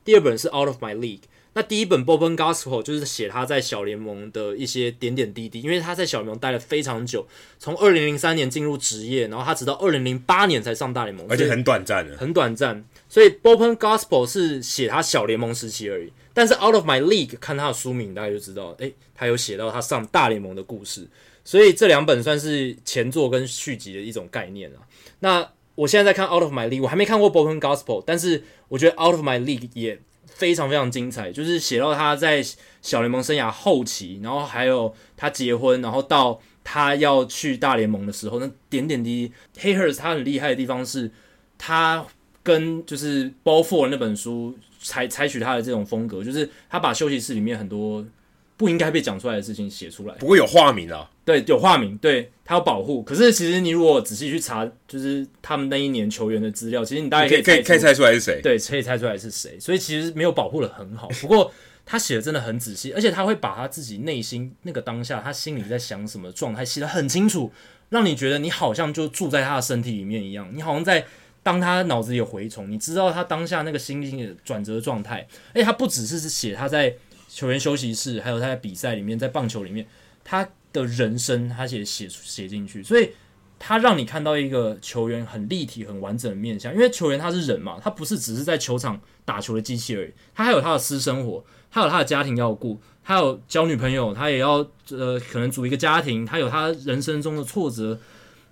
[0.05, 1.19] 第二本是《Out of My League》。
[1.57, 7.27] 那第一本《Bullpen Gospel》就是写他在小联盟的一些点点滴滴，因为他在小联盟待了非常久，
[7.61, 12.85] 从二零零三年进入职业，然后他直到二零零八年才上大联盟，而且很短暂的，很短暂。
[13.09, 21.09] 所以《Bullpen Gospel》是写他小联盟时期而已，但是《Out of My League》看他的书名，大家就知道，诶，他有写到他上大联盟的故事。
[21.43, 24.85] 所以这两本算是前作跟续集的一种概念啊。
[25.21, 29.99] 那我现在在看《Out of My League》，我还没看过《Bullpen Gospel》，但是我觉得《Out of My League》也。
[30.27, 32.45] 非常非常精彩，就是写到他在
[32.83, 39.33] 小联盟生涯后期，然后还有他结婚，然后到他要去大联盟的时候，那点点滴滴。
[39.61, 41.09] Hayhurst 他很厉害的地方是，
[41.57, 42.05] 他
[42.43, 48.07] 跟就是 Ball Four 那本书采采取他的这种风格，就是他把休息室里面很多。
[48.57, 51.11] 不应该被讲出来的事情写出来，不过有化名啊？
[51.25, 53.03] 对，有化名，对，他有保护。
[53.03, 58.41] 可是其实你如果仔细去查，就是他们那一年球员的资料，其实你大概可以可以可以猜出来是谁？
[58.41, 59.59] 对，可以猜出来是谁。
[59.59, 61.09] 所以其实没有保护的很好。
[61.21, 61.53] 不过
[61.85, 67.51] 他写的真的很仔细，而且他会把他自己内心那个当下，他心里在想什么状态写得很清楚，
[67.89, 71.05] 让你觉得你好像就住在他的身体里面一样，你好像在
[71.45, 75.25] 当他脑子里有蛔虫，你知道他当下那个心境的转折状态。
[75.53, 76.97] 而且他不只是写他在。
[77.27, 79.85] 球员休息室，还有他在比赛里面，在棒球里面，
[80.23, 83.11] 他的人生，他写写写进去，所以
[83.59, 86.73] 他让你看到一个球员很立体、很完整的面相。
[86.73, 97.99] 因为球员他是人嘛，他不是只是在球场打球的机器而已，他还有他的私生活，他有他的家庭要顾，他有交女朋友，他也要呃可能组一个家庭，他有他人生中的挫折，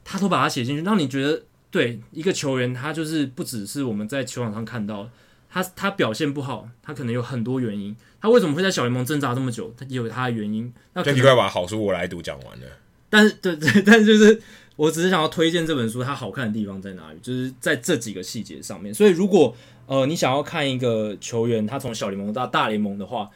[0.02, 1.40] 他都把它写进去，让你觉得
[1.72, 5.10] 对一个球员，他就是不只是我们在球场上看到。
[5.54, 7.94] 他他表现不好，他可能有很多原因。
[8.22, 9.70] 他为什么会在小联盟挣扎这么久？
[9.76, 10.72] 他也有他的原因。
[10.94, 12.66] 那你快把好书我来读讲完了。
[13.10, 14.40] 但是对对， 但是就是
[14.76, 17.18] 我只是想要推荐这本书，它好看的地方在哪里？
[17.20, 18.94] 就是在这几个细节上面。
[18.94, 19.54] 所以如果
[19.84, 23.28] 呃你想要看一个球员他从小联盟到大联盟的话，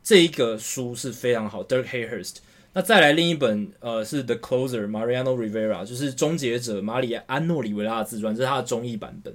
[0.00, 1.64] 这一个书是非常好。
[1.64, 2.36] Dirk Hayhurst。
[2.74, 9.34] 那再来另一本呃是 The Closer Mariano Rivera，就是终结者马里安诺里维拉的自传，这是他的中译版本。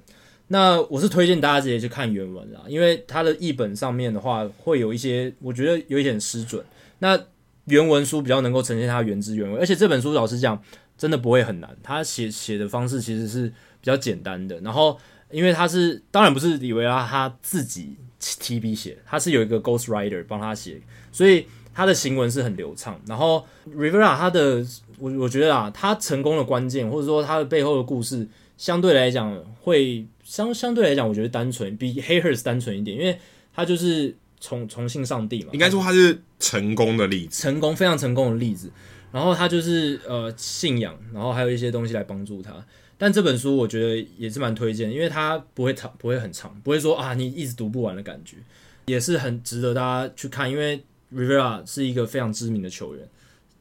[0.50, 6.64] 那我是推荐大家直接去看原文啦，因为它的译本上面的话会有一些，我觉得有一点失准。
[6.98, 7.20] 那
[7.66, 10.60] 原文书比较能够呈现它原汁原味，而且这本书老实讲
[10.98, 14.60] 真的不会很难，它写写的方式其实是比较简单的。
[14.62, 15.00] 然后
[15.30, 21.46] 因为它是当然不是李维拉他自己提笔写，他是有一个 ghost writer 帮他写，所以
[21.80, 23.00] 他的行文是很流畅。
[23.08, 24.66] 然后 Rivera 他的
[24.98, 30.06] 我我觉得啊，他成功的关键或者说他的背后的故事相对来讲会。
[30.30, 33.18] 相相对来讲，我觉得单纯比 Hayhurst 单纯一点，因为
[33.52, 35.50] 他就是重重信上帝嘛。
[35.54, 38.70] 应该说他是成功的例子，成功非常成功的例子。
[39.12, 42.54] 然后他就是呃信仰，然后还有一些东西来帮助他。
[42.96, 48.38] 但这本书我觉得也是蛮推荐，因为它不会长，不会很长，不会说啊你一直读不完的感觉，
[48.86, 50.48] 也是很值得大家去看。
[50.48, 50.80] 因为
[51.14, 53.08] Rivera 是一个非常知名的球员，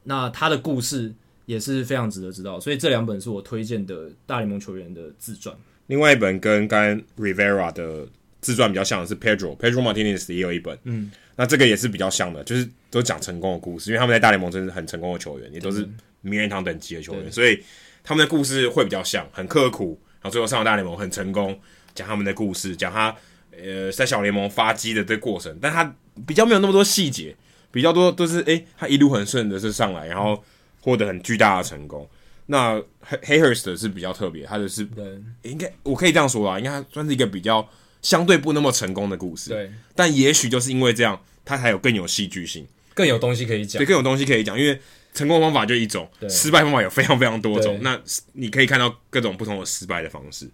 [0.03, 1.13] 那他的故事
[1.45, 2.59] 也是非常值得知道。
[2.59, 5.55] 所以这两本是我推荐的大联盟球员的自传。
[5.87, 8.07] 另外一本跟刚刚 Rivera 的
[8.41, 15.87] 自传比较像的是 Pedro，Pedro Martinez 也有一本，嗯，那这个也是比较像的，就是都讲成功的故事，因为他们在大联盟真是很成功的球员，也都是
[16.21, 17.61] 名人堂等级的球员，所以
[18.03, 21.59] 他们的故事会比较像，很刻苦，然后最后上了大联盟很成功，
[21.95, 23.15] 讲他们的故事，讲他
[23.51, 27.35] 呃在小联盟发迹的这过程，但他比较没有那么多细节，
[27.71, 30.43] 比较多都是诶、欸，他一路很顺的是上来，然后
[30.81, 32.07] 获得很巨大的成功。
[32.47, 32.81] 那
[33.23, 35.05] Hayhurst 是比较特别，他的是对，
[35.43, 37.67] 应该我可以这样说啊，应该算是一个比较
[38.01, 39.51] 相对不那么成功的故事。
[39.51, 43.79] 对，但也许就是因为这样，他才有更有戏剧性，更有东西可以讲。
[43.79, 44.79] 对，更有东西可以讲，因为
[45.13, 47.79] 成功方法就一种，失败方法有非常非常多种。
[47.83, 47.99] 那
[48.33, 50.49] 你可以看到各种不同的失败的方式。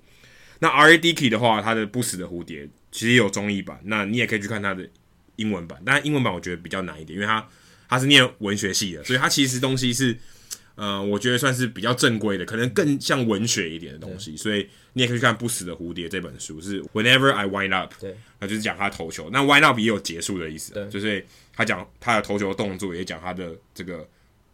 [0.60, 0.98] 那 R.A.
[0.98, 4.86] Dickey 的话，他的不死的蝴蝶其实也有综艺版，那你也可以去看他的
[5.38, 5.82] 英文版。
[5.86, 7.48] 但英文版我觉得比较难一点，因为他
[7.88, 10.18] 他是念文学系的，所以他其实东西是。
[10.78, 19.30] 呃，我觉得算是比较正规的，可能更像文学一点的东西，所以你也可以去看《不死的蝴蝶》这本书，是 Whenever I Wind Up，对，那就是讲他投球。
[19.32, 24.06] 那 Wind Up 也有结束的意思，对，就是他讲他的投球动作，也讲他的这个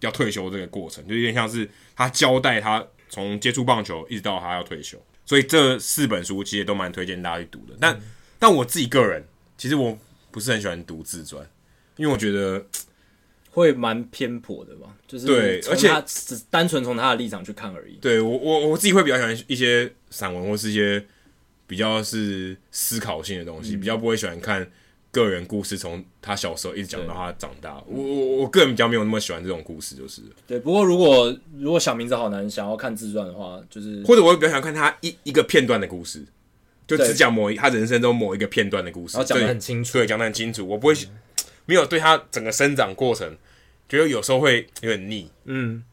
[0.02, 7.76] 要退休这个过程，就有点像是他交代他从接触棒球一直到他要退休，所以这四本书其实都蛮推荐大家去读的。
[7.80, 8.02] 但、嗯、
[8.38, 9.26] 但我自己个人，
[9.58, 9.98] 其实我
[10.32, 11.46] 不是很喜欢读自传，
[11.98, 12.65] 因为我觉得
[13.52, 14.96] 会蛮偏颇的吧。
[15.08, 17.96] 就是对，而且只单纯从他的立场去看而已。
[18.02, 21.06] 对我我我自己会比较喜欢一些散文或是一些
[21.67, 24.70] 比较是思考性的东西，嗯、比较不会喜欢看。
[25.13, 30.58] 个人故事从他小时候一直讲到他长大，我我我个人比较没有那么喜欢这种故事，就是对。
[30.58, 36.24] 不过如果如果小名字好难想要看自传的话，就是或者我比较想看他一一个片段的故事，
[36.97, 40.67] 就只讲某一他人生中某一个片段的故事，然后讲得很清楚，对，讲得很清楚。
[40.67, 43.38] 我不会、嗯、没有对他整个生长过程，
[43.88, 45.84] 觉得有时候会有点腻，嗯。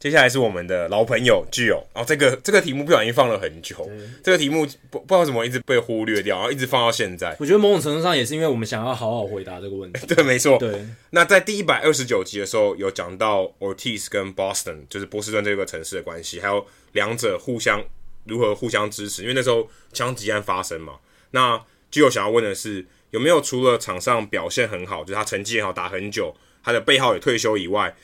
[0.00, 3.90] 接下来是我们的老朋友 Gio，然后这个这个题目不小心放了很久，
[4.22, 7.36] 这个题目不不知道怎么一直被忽略掉，然后一直放到现在。
[7.40, 10.06] 我觉得某种程度上也是因为我们想要好好回答这个问题。
[10.06, 10.56] 对，没错。
[10.56, 10.86] 对。
[11.10, 17.82] 那在第一百二十九集的时候，有讲到 Ortiz 跟 Boston，就是波士顿这个城市的关系，还有两者互相
[18.28, 19.22] 如何互相支持。
[19.22, 20.94] 因为那时候枪击案发生嘛。
[21.32, 27.96] 那 Gio 想要问的是，有没有除了场上表现很好，就是他成绩也好，打很久，他的背号也退休以外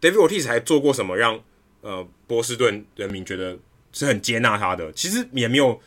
[0.00, 1.42] ？David Ortiz 还做过什么让
[1.80, 3.58] 呃波士顿人民觉得
[3.92, 4.92] 是很接纳他的？
[4.92, 5.80] 其实也没有，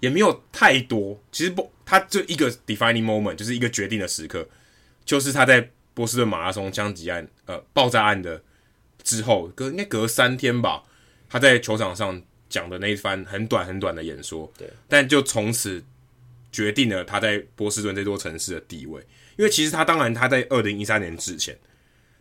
[0.00, 1.20] 也没有太多。
[1.30, 4.48] 其实不，他就一个 defining moment，就是一个决定的时刻，
[5.04, 8.42] 就是他在波士顿马拉松枪击案呃爆炸案的
[9.02, 10.82] 之后，隔应该隔三天吧，
[11.28, 12.20] 他在球场上
[12.54, 14.52] 讲的那一番很短很短的演说。
[14.56, 15.82] 对，但就从此
[16.52, 19.02] 决定了他在波士顿这座城市的地位。
[19.36, 21.58] 因为其实他当然他在二零一三年之前，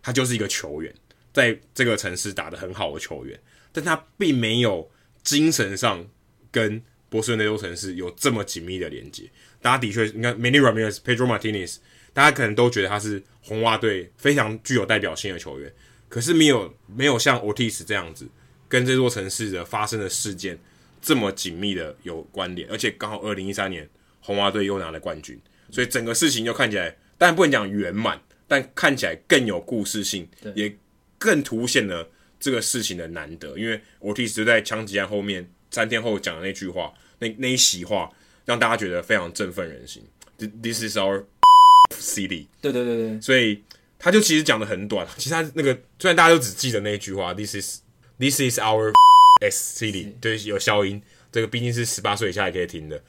[0.02, 0.92] 他就是一个球员。
[1.32, 3.40] 在这个城市打得很好的球员，
[3.72, 4.88] 但他并没有
[5.24, 6.08] 精神上
[6.52, 9.24] 跟波士顿那座城市有这么紧密的连接。
[9.60, 11.78] 大家的确，你看，Manny Ramirez、Pedro Martinez，
[12.14, 15.74] 大家可能都觉得他是红袜队非常具有代表性的球员，
[16.08, 18.28] 可是没有没有像 Ortiz 这样子
[18.74, 20.58] 跟这座城市的发生的事件
[21.00, 23.88] 这么紧密的有关联，而且刚好二零一三年
[24.20, 30.76] 红袜队又拿了冠军，所以整个事情就看起来，但不能讲圆满，但看起来更有故事性，也。
[31.20, 32.06] 更凸显了
[32.38, 38.12] 这个事情的难得，因为 Ortiz 就在枪击案后面三天后讲的那句话，那那一席话，
[38.44, 40.04] 让大家觉得非常振奋人心。
[40.38, 41.24] This is our
[41.96, 42.48] city。
[42.60, 43.64] 对对对对，所以
[43.98, 47.80] 他就其实讲的很短，其实他那个虽然大家都只记得那一句话，This is
[48.24, 48.94] This is our
[49.44, 53.04] S City，对，有消音，这个毕竟是十八岁以下也可以听的。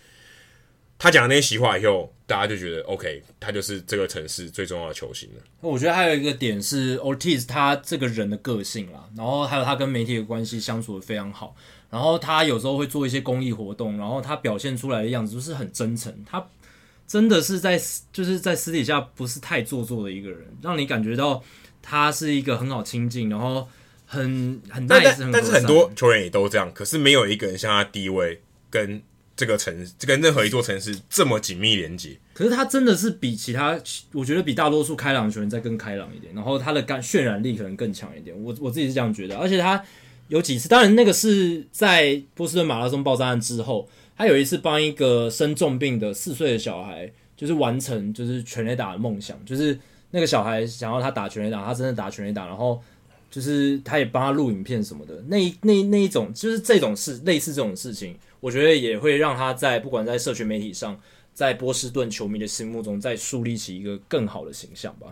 [0.99, 5.43] 他讲那些席话以后，大家就觉得 OK，他就是这个城市最重要的球星了。
[5.61, 11.55] 我觉得还有一个点是 Ortiz 他这个人的个性啦，然后还有他跟媒体的关系相处的非常好，
[11.91, 16.45] 然后他有时候会做一些公益活动，然后他表现出来的样子就是很真诚，他
[17.07, 17.81] 真的是在
[18.13, 21.41] 就是在私底下不是太做作的一个人，让你感觉到
[21.81, 23.69] 他是一个很好亲近，然后
[24.07, 28.41] 很很 nice，但但是很多球员也都这样，可是没有一个人像他地位
[28.71, 29.03] 跟。
[29.37, 33.77] 这个城市，跟任何一座城市这么紧密连接，可是他真的是比其他，
[34.13, 38.33] 我觉得比大多数开朗的球员再更开朗一点，然后他的感渲染力可能更强一点。
[38.41, 39.85] 我我自己是这样觉得，而且他
[40.29, 49.77] 有几次，当然那个是在波士顿马拉松爆炸案之后，他有一次帮一个生重病的四岁的小孩，就是完成就是全垒打的梦想，就是
[50.13, 52.81] 那个小孩想要他打全垒打，他真的打全垒打，然后
[53.35, 58.17] 就是他也帮他录影片什么的，那那那一种就是这种事，类似这种事情。
[58.39, 60.97] 我觉得也会让他在不管在社群媒体上，
[61.33, 65.09] 在波士顿球迷的心目中再树立起一个更好的形象吧。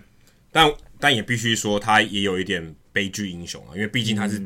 [0.53, 4.41] 但但也必须说，他也有一点悲剧英雄啊，因为毕竟他是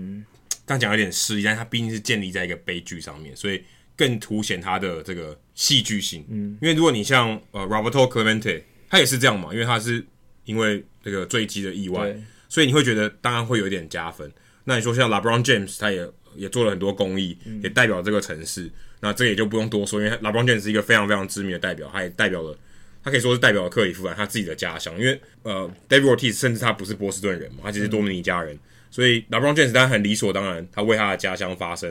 [0.64, 3.62] 刚讲、嗯、有点失意，但他毕竟是建立在一个悲剧上面，所以
[3.94, 6.24] 更凸显他的这个戏剧性。
[6.30, 10.02] 嗯，因为如果你像呃 Roberto Clemente，他也是这样嘛，因为他是
[10.46, 12.16] 因为这个坠机的意外，
[12.56, 14.32] 所以你会觉得当然会有一点加分。
[14.64, 16.10] 那你说像 LeBron James，他也。
[16.36, 18.64] 也做了很多公益，也代表这个城市。
[18.64, 22.54] 嗯、那这个也就不用多说，因为 LeBron James 是一个非常非常知名的代表，他也代表了，
[23.02, 24.92] 他可以说是代表了克里夫兰他自己的家乡。
[24.98, 31.90] 因为呃，David Ortiz 甚至他不是波士顿人嘛，他其实是多米尼加人，嗯、所以 LeBron James 当然很理所当然，他为他的家乡发声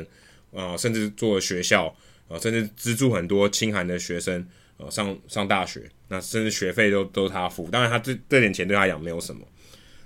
[0.53, 1.87] 啊、呃，甚至做了学校
[2.27, 4.47] 啊、呃，甚至资助很多清寒的学生
[4.77, 7.67] 呃上上大学，那甚至学费都都是他付。
[7.71, 9.41] 当然，他这这点钱对他讲没有什么。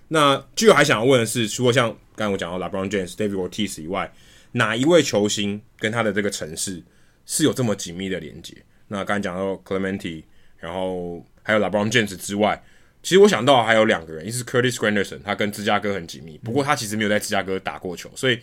[0.10, 4.12] 那最后还想要问的是，除了像刚才我讲到 LeBron James、David Ortiz 以外，
[4.52, 6.84] 哪一位球星跟他的这个城市
[7.26, 8.56] 是有这么紧密的连接？
[8.88, 10.24] 那刚才讲到 Clemente，
[10.58, 12.64] 然后还有 LeBron James 之外，
[13.04, 18.40] 其实我想到还有两个人，一是 Curtis Granderson，他跟芝加哥很紧密，不过他其实没有在芝加哥打过球，所以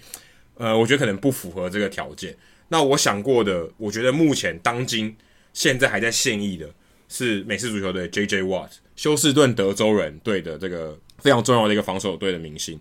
[0.55, 2.37] 呃，我觉得可能不符合这个条件。
[2.69, 5.17] 那我想过的，我觉得目前当今
[5.53, 6.73] 现在还在现役的
[7.09, 12.79] 是美式足球队 JJ Watt，休斯顿德州人队的这个非常重要的一个防守队的明星。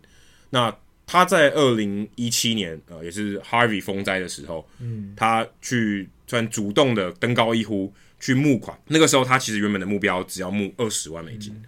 [0.51, 0.71] 那
[1.07, 8.79] 他在二零一七年，呃，也是 Harvey 风灾的时候，嗯，他去算主动的登高一呼去募款。
[8.85, 11.63] 那个时候，他其实原本的目标只要募二十万美金，嗯、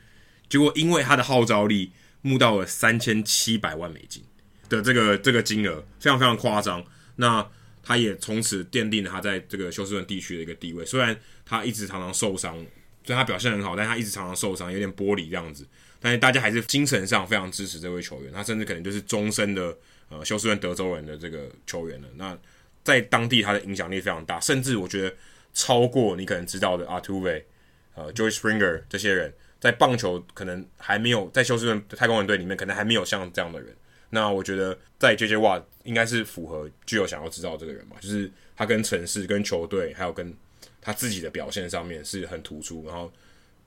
[0.47, 4.23] 结果因为他的号召力，募到了三千七百万美金
[4.69, 6.86] 的这个这个金额，非常非常夸张。
[7.15, 7.43] 那
[7.82, 10.86] 他也从此奠定了他在这个休斯顿地区的一个地位。
[10.86, 12.55] 虽然他一直常常受伤，
[13.03, 15.65] 虽然他表现很好，但他一直常常受伤，有点玻璃这样子。
[16.00, 19.76] 但是大家还是精神上非常支持这位球员，他甚至可能就是终身的
[20.10, 22.08] 呃休斯顿德州人的这个球员了。
[22.16, 22.38] 那
[22.84, 25.14] 在当地他的影响力非常大，甚至我觉得
[25.54, 27.43] 超过你可能知道的 Altuve
[27.95, 33.76] 呃 George Springer 这些人，在棒球可能还没有在休斯顿太空人队里面可能还没有像这样的人。
[34.10, 40.34] 那我觉得在 JJ w a 应该是符合具有想要知道这个人吧，就是他跟城市、跟球队还有跟
[40.80, 43.12] 他自己的表现上面是很突出，然后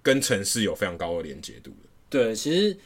[0.03, 1.90] 跟城市有非常高的连结度的。
[2.11, 2.77] 对，其实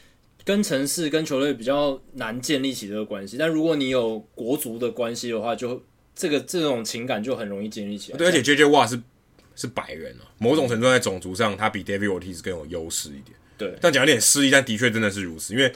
[0.43, 5.83] 跟城市、跟球队比较难建立起这个关系，但如果你有国足的关系的话，就
[6.15, 8.17] 这个这种情感就很容易建立起来。
[8.19, 9.01] 对，而且 JJ Watt 是
[9.55, 13.35] 是白人啊，某种程度在种族上，他比 David Ortiz 更有优势一点。
[13.57, 15.71] 对，但讲有点失意，但的确真的是如此，因为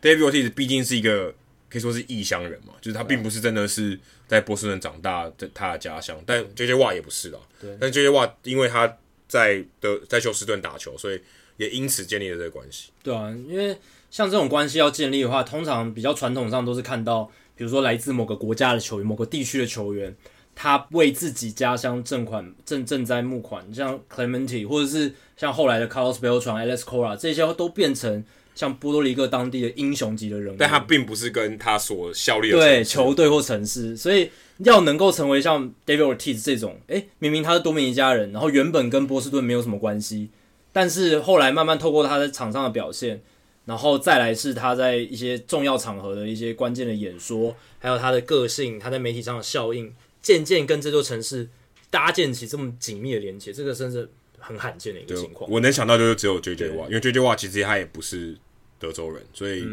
[0.00, 1.34] David Ortiz 毕竟是一个
[1.68, 7.38] 可以说是异乡人嘛，就是他并不是真的是在波士顿长大，在他的家乡，但 JJ Watt 也不是啦。
[7.60, 8.96] 对，但 JJ Watt 因为他
[9.28, 11.20] 在的在休斯顿打球，所以。
[11.56, 12.90] 也因此建立了这个关系。
[13.02, 13.76] 对啊，因为
[14.10, 20.14] 像这种关系要建立的话，通常比较传统上都是看到，比如说来自某个国家的球员、某个地区的球员，
[20.54, 30.56] 他为自己家乡赠款、賑賑灾募款，像 Clemente 或者是像后来的 Carlos Beltran、Alex Cora 这些都变成像波多黎各当地的英雄级的人物。
[30.58, 40.30] 但他并不是跟他所效力的对球队或城市，所以要能够成为像 David Ortiz 这种，诶，明明他是多米尼加人，然后原本跟波士顿没有什么关系。
[40.76, 43.22] 但是后来慢慢透过他在场上的表现，
[43.64, 51.48] 然后再来是他在一些重要场合的一些关键的演说，还有他的个性，他在媒体上的效应，渐渐跟这座城市
[51.88, 54.06] 搭建起这么紧密的连接，这个真是
[54.38, 55.50] 很罕见的一个情况。
[55.50, 58.36] 我能想到就是只有 JJ Watt，因为 JJ Watt 其实他也不是
[58.78, 59.66] 德州人，所以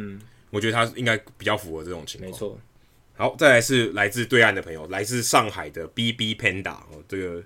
[0.52, 2.32] 我觉得他应该比较符合这种情况。
[2.32, 2.58] 没错。
[3.18, 7.44] 好，再来是来自对岸的朋友，来自上海的 BB Panda 哦，这个。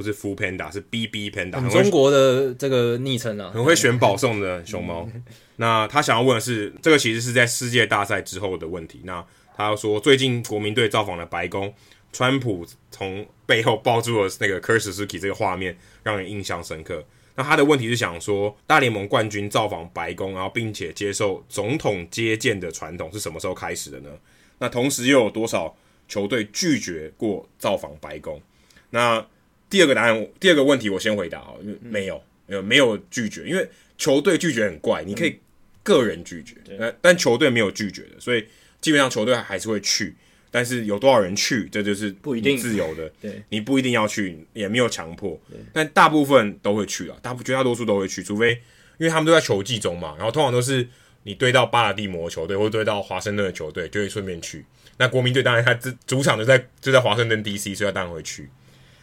[0.00, 5.06] 不是 Food Panda，是 BB Panda，中国的这个昵称啊，很会选保送的熊猫。
[5.56, 9.02] 那他想要问的是，这个其实是在世界大赛之后的问题。
[9.04, 9.22] 那
[9.54, 11.74] 他说，最近国民队造访了白宫，
[12.14, 17.04] 川普从背后抱住了那个 Suzuki，这个画面让人印象深刻。
[17.34, 24.08] 那他的问题是想说，大联盟冠军造访白宫，然后并且接受总统接见的传统是什么时候开始的呢？
[24.58, 25.76] 那同时又有多少
[26.08, 28.40] 球队拒绝过造访白宫？
[28.88, 29.24] 那
[29.70, 33.66] 第二个答案，第二个问题我先回答啊，没有，没有没有拒绝，因为
[33.96, 35.38] 球队拒绝很怪，你可以
[35.82, 38.44] 个人拒绝，但但球队没有拒绝的，所以
[38.80, 40.14] 基本上球队还是会去，
[40.50, 42.58] 但是有多少人去，这就是不一定。
[42.58, 45.40] 自由的， 对，你不一定要去，也没有强迫，
[45.72, 48.60] 但大部分都会去啊，大绝大多数都会去，除非
[48.98, 50.86] 因为他们都在球季中嘛，然后通常都是
[51.22, 54.64] 你对到巴尔的摩球队或者对到华盛顿的球队，就会顺便去。
[54.98, 58.48] 那国民队当然他主主场就在就在华盛顿 DC，所以他当然会去。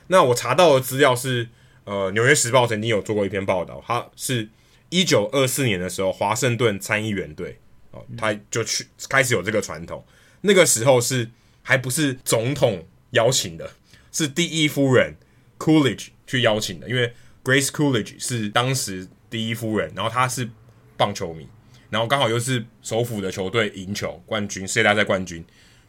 [0.07, 1.49] 那我查到的资料是，
[1.83, 4.47] 呃，《纽约时报》曾经有做过一篇报道，他是
[4.89, 7.59] 一九二四年的时候，华盛顿参议员队
[7.91, 10.05] 哦，他就去开始有这个传统。
[10.41, 11.29] 那个时候是
[11.61, 13.69] 还不是总统邀请的，
[14.11, 15.15] 是第一夫人
[15.59, 20.49] Coolidge 去邀请的，因为 Grace Coolidge 是当时第一夫人，然后她是
[20.95, 21.47] 棒球迷，
[21.89, 25.43] 然后刚好又是首府的球队赢球冠军，世界大赛冠军，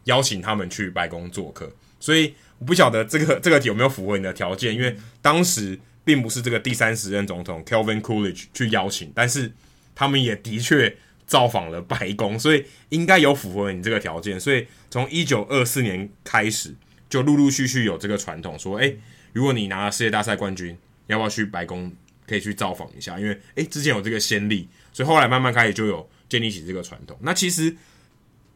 [0.04, 2.34] 邀请他们去白宫做客，所以。
[2.58, 9.52] 我不晓得这个这个有没有符合你的条件，因为当时并不是这个第三十任总统 Calvin Coolidge 去邀请，但是
[9.94, 10.96] 他们也的确
[11.26, 14.40] 造访了白宫，所以应该有符合你这个条件。
[14.40, 16.74] 所以从一九二四年开始，
[17.08, 18.98] 就陆陆续续有这个传统，说，诶，
[19.32, 21.92] 如果你拿了世界大赛冠军，要不要去白宫
[22.26, 23.20] 可以去造访一下？
[23.20, 27.16] 因为诶，之前有这个先例，所以后来慢慢开始就有建立起这个传统。
[27.22, 27.76] 那其实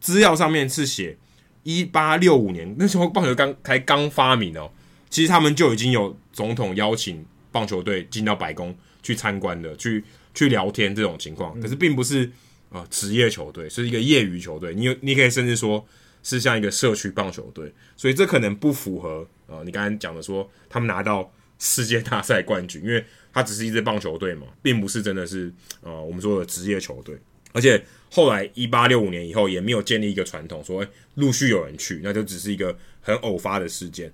[0.01, 1.15] 资料上面是写。
[1.63, 4.69] 一八六五年那时候棒球刚才刚发明哦，
[5.09, 10.03] 其实他们就已经有总统邀请棒球队进到白宫去参观的，去
[10.33, 11.59] 去聊天这种情况。
[11.61, 12.29] 可是并不是
[12.69, 14.75] 呃职业球队，是一个业余球队。
[14.75, 15.85] 你有你可以甚至说
[16.21, 27.17] 是像一个社区棒球队，所以这可能不符合呃你刚才讲的说他们拿到世界大赛冠军，因为他只是一支棒球队嘛，并不是真的是呃我们说的职业球队，
[27.53, 27.83] 而且。
[28.15, 30.85] 后来一八六五年以后也没有建立一个传统，说
[31.15, 34.13] 陆续有人去，那就只是一个很偶发的事件。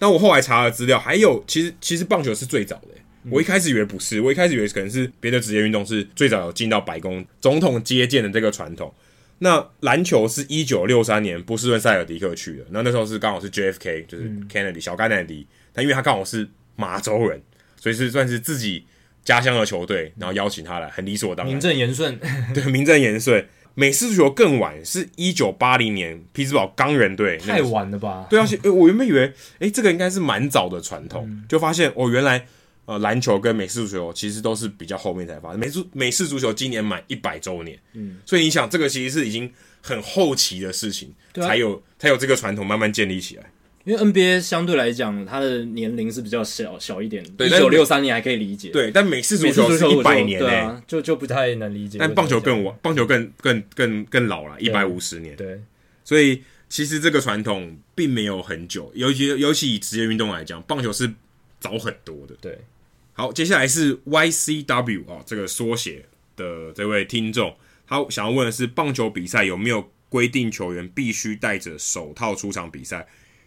[0.00, 2.88] 那我后来查了资料，还有其实其实棒球是最早的。
[3.30, 8.92] 我一开始以为不是，我一开始以为可能是别的职业运动是最早有进到白宫总统接见的这个传统。
[9.38, 17.40] 那篮球是一九六三年波士顿塞尔迪克去的，那那时候是刚好是 JFK，就是 Kennedy、嗯、小甘乃迪，他因为他刚好是马州人，
[17.80, 18.84] 所以是算是自己
[19.26, 22.18] 家乡的球队，然后邀请他来，很理所当然，名正言顺。
[22.54, 23.46] 对，名正言顺。
[23.74, 28.26] 美式足球更晚，是一九八零年匹兹堡钢人队，太晚了吧？
[28.30, 32.46] 对啊，我原本以为，哎、欸，这个应该是蛮早的传统，嗯、就发现哦，原来
[32.86, 35.60] 呃，篮球跟美式足球其实都是比较后面才发生。
[35.60, 39.52] 美足美式足球今年满一百周年，嗯，所以你想，这个其实是已经
[39.82, 43.44] 很后期的事情，啊、才有才有这个传统慢慢建立起来。
[43.86, 48.70] 因为 NBA 相对来讲，他的年龄是比较小小一点，一九六三年还可以理解。
[48.70, 51.96] 对，但美式足球是一百年诶、啊，就就不太能理解。
[51.96, 55.36] 但棒球更晚，棒球更更更更老了，一百五十年。
[55.36, 55.60] 对，
[56.02, 61.08] 所以其实这个传统并没有很久，尤其尤其以职业运动来讲，棒球是
[61.60, 62.34] 早很多的。
[62.40, 62.58] 对，
[63.12, 67.54] 好，接下来是 YCW 啊、哦，这个缩写的这位听众，
[67.86, 73.06] 他想要问的是，棒球比赛有没有规定球员必须戴着手套出场比赛？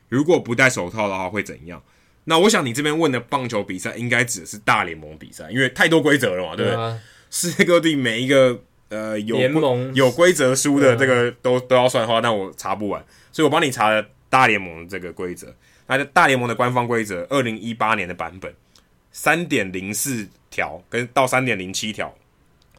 [0.09, 1.81] 如果不戴手套的话会怎样？
[2.25, 6.79] 那我想你这边问的棒球比赛应该指的是大联盟比赛，因为太多规则了嘛，对不对？
[6.79, 7.01] 啊、
[7.31, 15.51] 世界各地每一个呃有联盟有规则书的这个都、啊、都要算的话，那我查不完，所以我帮你查了大联盟这个规则。
[15.87, 18.53] 那大联盟的官方规则，二零一八年的版本，
[19.11, 22.15] 三点零四条跟到三点零七条，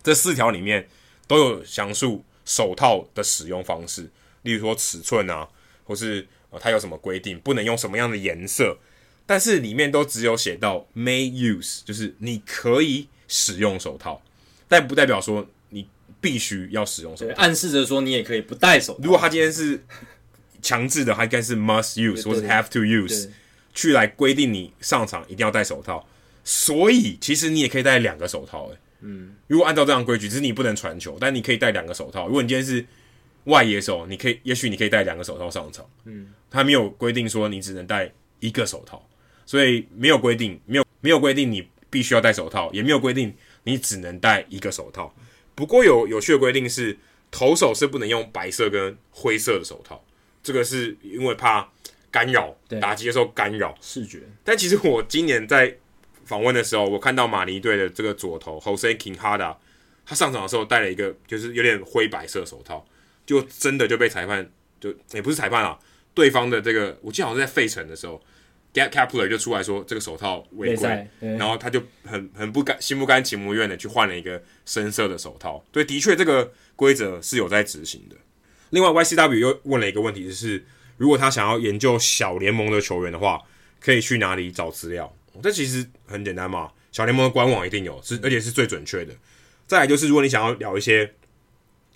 [0.00, 0.86] 这四条里面
[1.26, 4.08] 都有详述手套的使用方式，
[4.42, 5.48] 例如说尺寸啊，
[5.84, 6.28] 或是。
[6.50, 7.38] 哦，它有什么规定？
[7.40, 8.78] 不能用什么样的颜色？
[9.26, 14.20] 但是里面都只有写到 may use，就是你可以使用手套，
[14.66, 15.86] 但不代表说你
[16.20, 17.34] 必须要使用手套。
[17.36, 19.00] 暗示着说你也可以不戴手套。
[19.04, 19.84] 如果他今天是
[20.60, 23.28] 强制的，他应该是 must use 或是 have to use，
[23.72, 26.04] 去来规定你上场一定要戴手套。
[26.42, 28.66] 所以其实你也可以戴两个手套。
[28.70, 32.26] 诶，嗯，如果按照这样规矩，只是你不能传球，但你可以戴两个手套。
[32.26, 32.84] 如果你今天是
[33.44, 35.88] 外野手，你可以，也许你可以戴两个手套上场。
[36.04, 36.32] 嗯。
[36.50, 39.08] 他没有规定说你只能戴一个手套，
[39.46, 43.32] 所以没有规定，没有没有规定你必须要戴手套，也没有规定
[43.62, 45.14] 你只能戴一个手套。
[45.54, 46.98] 不过有有趣的规定是，
[47.30, 50.02] 投手是不能用白色跟灰色的手套，
[50.42, 51.70] 这个是因为怕
[52.10, 54.20] 干扰，打击的时候干扰视觉。
[54.42, 55.76] 但其实我今年在
[56.24, 59.54] 访问的时候，我看到马尼队的这个左投 Jose Quinada，
[60.04, 62.84] 他上场的时候戴了一个就是有点灰白色手套，
[63.30, 64.50] 就真的就被裁判
[64.80, 65.78] 就也不是裁判啊。
[66.12, 68.20] 对方的这个，我记得好像在费城的时候
[68.74, 75.64] ，Get Capler 就出来说这个手套违规，然后他就很很不甘心不甘情不愿的去换了一个深色的手套。
[75.70, 78.16] 对，的确这个规则是有在执行的。
[78.70, 80.64] 另外，YCW 又问了一个问题，就是
[80.96, 83.40] 如果他想要研究小联盟的球员的话，
[83.78, 85.16] 可以去哪里找资料？
[85.40, 89.14] 这其实很简单嘛，小联盟的官网一定有，是而且是最准确的。
[89.68, 91.14] 再来就是，如果你想要聊一些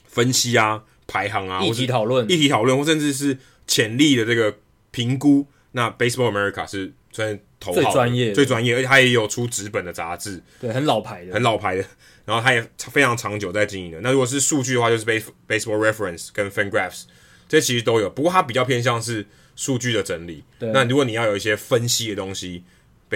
[0.07, 4.57] 分析啊、排行啊、议题讨论、议题讨论，或甚至是潜力的这个
[4.91, 11.85] 评估，那 Baseball America 是算头号最专业、最专业，而且它也有出纸本的杂志，对，很老牌的，很老牌的。
[12.25, 14.01] 然后它也非常长久在经营的。
[14.01, 17.03] 那如果是数据的话，就是 Base Baseball Reference 跟 FanGraphs，
[17.47, 18.09] 这其实都有。
[18.09, 20.43] 不过它比较偏向是数据的整理。
[20.59, 22.65] 对，那如果你要有一些分析的东西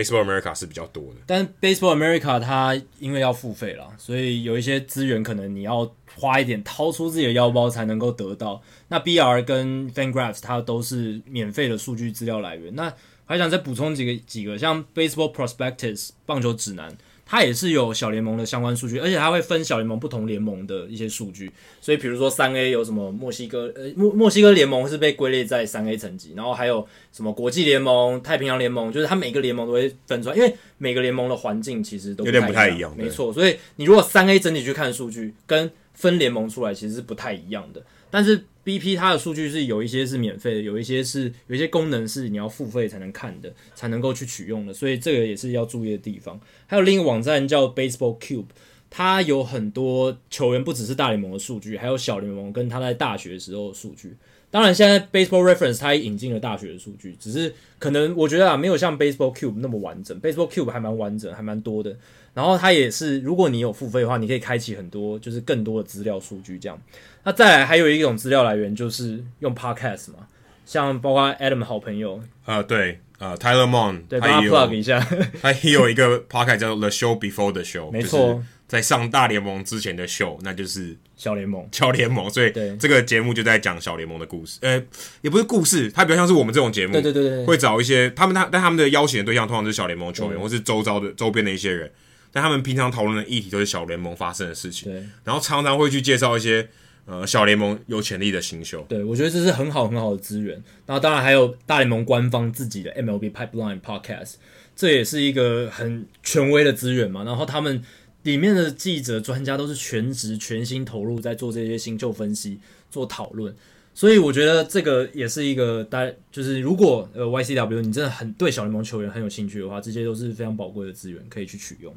[0.03, 1.21] ，Baseball America 是比较多的。
[1.27, 8.63] 但 Baseball America 它因为要付费了，所以有一些资源可能你要花一点，掏出自己的腰包才能够得到。
[8.89, 12.75] 那 BR 跟 FanGraphs 它都是免费的数据资料来源。
[12.75, 12.93] 那
[13.25, 16.97] 还想再补充几个几个，像 Baseball Prospectus 棒球指南，
[17.31, 21.53] 它也是有小联盟的相关数据，而且它会分小联盟不同联盟的一些数据。
[21.79, 32.97] 所以比如说三 A 有什么墨西哥呃墨墨西哥联盟是被归类在三 A 层级，然后还有什么国际联盟、太平洋联盟，就是它每个联盟都会分出来，因为每个联盟的环境其实都有点不太一样。
[32.97, 38.45] 没错，所以你如果三 A 整体去看数据，跟分联盟出来其实是不太一样的，但是。
[38.65, 46.39] BP 它的数据是有一些是免费的，有一些是有一些功能是你要付费才能看的，才能够去取用的，所以这个也是要注意的地方。
[46.67, 48.45] 还有另一个网站叫 Baseball Cube，
[48.91, 54.15] 它有很多球员不只是大联盟的数据，还有小联盟跟他在大学时候的数据。
[54.51, 60.19] 当然，现在 Baseball Reference 它也引进了大学的数据，只是可能我觉得啊，没有像 Baseball Cube 那么完整。
[60.21, 61.97] Baseball Cube 还蛮完整，还蛮多的。
[62.35, 66.81] 然后它也是，如果你有付费的话，你可以开启很多，就是更多的资料数据这样。
[67.29, 70.27] 那再来还有一种资料来源，就是用 Podcast 嘛，
[70.65, 72.17] 像包括 Adam 的好朋友
[72.47, 74.99] 啊、呃，对，呃，Tyler Mon，对，帮他 plug 一下，
[75.43, 82.51] 他也有一个 Podcast 叫做 The Show Before the Show，没错，在上大联盟之前的 show，，那就是小联盟，小联盟，所以
[82.81, 84.83] 这个节目就在讲小联盟的故事，呃，
[85.21, 91.93] 也不是故事，它比较像是我们这种节目，对对对对，会找一些他们他但他们的邀请的对象通常是小联盟球员或是周遭的周边的一些人。
[92.31, 95.03] 但他们平常讨论的议题都是小联盟发生的事情，对。
[95.25, 96.69] 然后常常会去介绍一些
[97.09, 98.85] 呃小联盟有潜力的新秀。
[98.89, 100.63] 对，我觉得这是很好很好的资源。
[100.87, 104.35] 然后当然还有大联盟官方自己的 MLB Pipeline Podcast，
[104.77, 107.25] 这也是一个很权威的资源嘛。
[107.25, 107.83] 然后他们
[108.25, 113.55] 里面的记者专家都是全职全心投入在做这些新秀分析、做讨论。
[113.95, 121.93] 所以我觉得这个也是一个大，就是如果呃 YCW 你真的很对小联盟球员很有兴趣的话，这些都是非常宝贵的资源，可以去取用。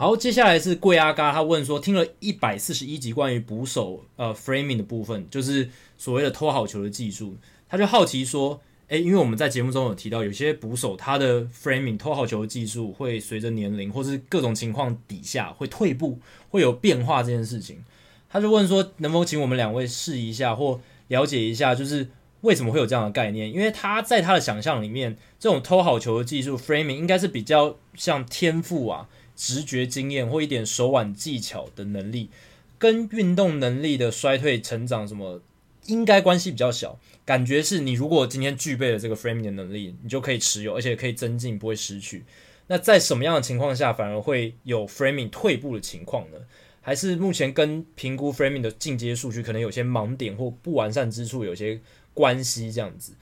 [0.00, 7.36] 好，接下来是贵阿嘎，他问说，听了一百四十一集关于捕手呃 framing 的部分，就是所谓的偷好球的技术，
[7.68, 17.84] 他就好奇说，诶，因为我们在节目中有提到，有些捕手他的 framing 偷好球的技术会随着年龄或是各种情况底下会退步，会有变化这件事情。
[18.30, 22.06] 他就问说，能否请我们两位试一下或了解一下，就是
[22.42, 23.52] 为什么会有这样的概念？
[23.52, 29.08] 因为他在他的想象里面，这种偷好球的技术 framing 应该是比较像天赋啊、
[29.38, 32.28] 直觉经验或一点手腕技巧的能力，
[32.76, 35.40] 跟运动能力的衰退、成长什么
[35.86, 36.98] 应该关系比较小。
[37.24, 42.24] 感觉是你如果今天具备了这个 framing 的能力，你就可以持有，而且可以增进，不会失去。
[42.66, 46.38] 那在什么样的情况下反而会有 framing 退步的情况呢？
[46.80, 51.78] 还是目前跟评估 framing 的进阶数据可能有些盲点或不完善之处有些
[52.12, 53.12] 关系，这样子。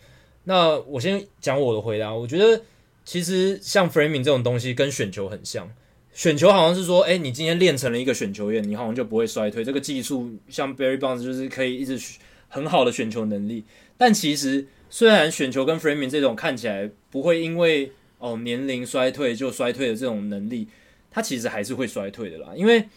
[0.44, 2.14] 那我先讲我的回答。
[2.14, 2.62] 我觉得
[3.04, 5.68] 其实像 framing 这种东西跟选球很像，
[6.16, 9.62] 选球好像是说，哎，你今天练成了一个选球员，你好像就不会衰退。
[9.62, 12.00] 这个技术像 Barry Bonds 就是可以一直
[12.48, 13.62] 很好的选球能力。
[13.98, 20.66] 但其实虽然选球跟 framing 这种看起来不会因为哦年龄衰退就衰退的这种能力，
[21.10, 22.88] 它其实还是会衰退的啦，因为。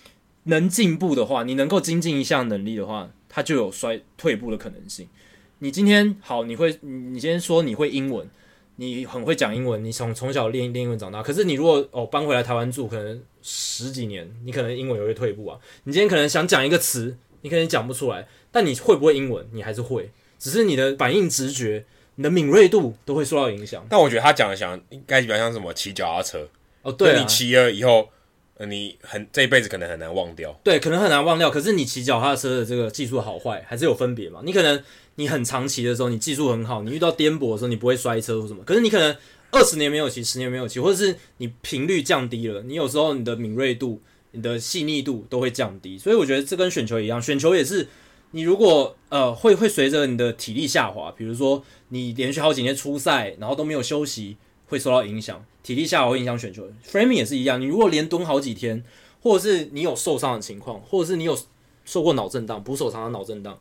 [0.44, 5.08] 能进步的话，你能够精进一项能力的话，它就有衰退步的可能性。
[5.60, 8.28] 你今天好，你会，你先说你会英文，
[8.80, 11.22] 你很会讲英文，你从从小练练英文长大。
[11.22, 15.60] 可是你如果哦搬回来台湾住，可能十几年，你可能英文也会退步啊。
[15.84, 20.10] 你今天可能想讲一个词，你可能讲不出来，但你会不会英文，你还是会，
[20.40, 21.84] 只是你的反应直觉、
[22.16, 23.86] 你的敏锐度都会受到影响。
[23.90, 26.48] 但我觉得他讲的像应该比较像什么骑脚踏车
[26.84, 28.08] 哦，对啊，你骑了以后。
[28.68, 31.50] 你很这一辈子可能很难忘掉，对，可能很难忘掉。
[31.50, 34.42] 可是你骑脚踏车的这个技术好坏还是有分别嘛？
[34.44, 34.84] 你可能
[35.20, 38.64] 你很长骑的时候，你技术很好，你遇到颠簸的时候，你不会摔车或什么。
[38.64, 39.14] 可是你可能
[39.52, 44.02] 二十年没有骑，十年没有骑，或者是你频率降低了，你有时候你的敏锐度、
[44.32, 45.98] 你的细腻度都会降低。
[45.98, 47.88] 所以我觉得这跟选球一样，选球也是
[48.32, 54.38] 你如果呃会会随着你的体力下滑，比如说你连续好几年出赛，然后都没有休息。
[54.70, 56.70] 会受到影响，体力下滑会影响选球。
[56.88, 58.84] Framing 也是一样，你如果连蹲好几天，
[59.20, 61.36] 或者是你有受伤的情况，或者是你有
[61.86, 63.58] 受过脑震荡，捕手伤的脑震荡，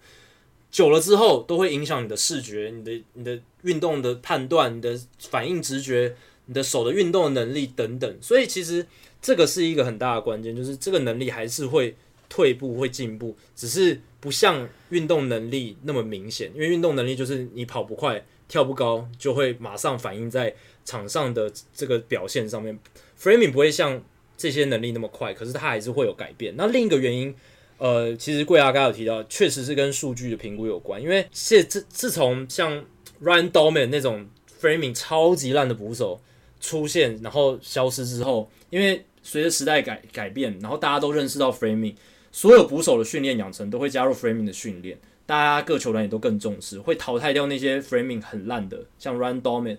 [0.71, 6.15] 久了之后都会影响你的视觉、你的你的运动的判断、你的反应直觉、
[6.47, 8.19] 你的手的运动能力等等。
[8.21, 8.87] 所以其实
[9.21, 11.97] 这个是一个很大的关键，就是这个能力还是会
[12.29, 20.55] 退步、会进步，只是不像运动能力那么明显，因为运动能力就是你跑不快、跳不高，就会马上反映在。
[20.85, 22.79] 场上的这个表现上面
[23.21, 24.03] ，framing 不会像
[24.39, 26.55] 这些能力那么快，可是它还是会有改变。
[26.57, 27.35] 那另一个原因，
[27.79, 31.01] 呃，其实贵阿刚有提到，确实是跟数据的评估有关。
[31.01, 32.85] 因为现自自从像
[33.23, 34.27] Ryan Doman 那种
[34.61, 36.21] framing 超级烂的捕手
[36.61, 41.95] 出现，然后消失之后，因为随着时代改改变，然后大家都认识到 framing，
[42.31, 49.79] 所有捕手的训练养成都会加入 framing 的训练，大家各球员也都更重视，会淘汰掉那些 framing 很烂的，像 Ryan Doman。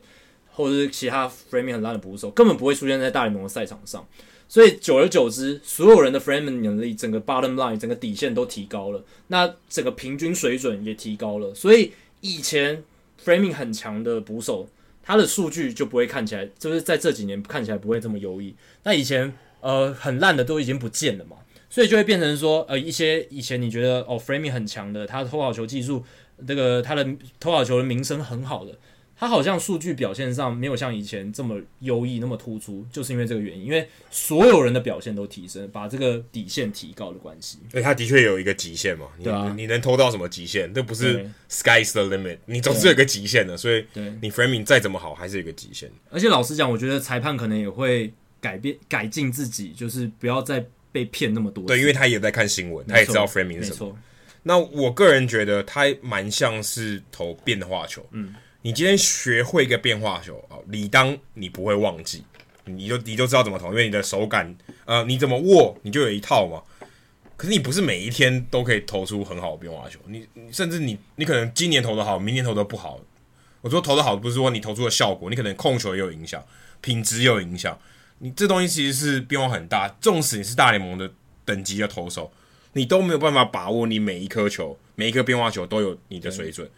[0.51, 4.05] 或者是其他 framing 很烂的捕手，根本不会出现在大联盟的赛场上。
[4.49, 11.53] 所以久而久之，所有人的 framing 能力，整个 bottom line，整个底线都提高了，那整个平均水准也提高了。
[11.53, 11.91] 所以
[12.21, 12.83] 以前
[13.23, 14.67] framing 很强的捕手，
[15.03, 18.55] 他的数据就不会看起来，就是在这几年看起来不会这么优异。
[18.83, 19.31] 那以前
[19.61, 21.37] 呃很烂的都已经不见了嘛，
[21.69, 26.03] 所以就会变成说，呃一些以前你觉得哦 framing 很强的，他偷好球技术，
[26.47, 27.07] 这个他的
[27.39, 28.75] 偷好球的名声很好的。
[29.19, 37.59] 他好像数据表现上没有像以前这么优异、那么突出，就是因为这个原因，因为所有人的表现都提升，把这个底线提高的关系。
[37.69, 40.73] 所以他的确有一个极限嘛，对啊，你能投到什么极限？
[40.73, 43.57] 这不是 sky's the limit，你总是有一个极限的。
[43.57, 43.85] 所以，
[44.21, 45.91] 你 framing 再怎么好，还是有一个极限。
[46.09, 51.65] 而且老实讲，我觉得裁判可能也会改变、改进自己，就是不要再被骗那么多。
[51.65, 53.93] 对，因为他也在看新闻，他也知道 framing 是什么。
[54.43, 58.33] 那我个人觉得他蛮像是投变化球，嗯。
[58.61, 62.23] 你今天学会一个变化球啊，理当你不会忘记，
[62.65, 64.53] 你就你就知道怎么投，因为你的手感，
[64.85, 66.61] 呃，你怎么握，你就有一套嘛。
[67.37, 72.99] 可是你不是每一天都可以投出很好的变化球，你甚至你你可能今年投的好，明年投的不好。
[73.61, 76.43] 我说投的好，不是说你投出的效果，你可能控球也有影响，
[76.81, 77.79] 品质也有影响。
[78.17, 81.09] 你这东西其实是变化很大，纵使你是大联盟的
[81.45, 82.29] 等级的投手，
[82.73, 86.69] 你都没有办法把握你每一颗球、每一颗变化球都有你的水准，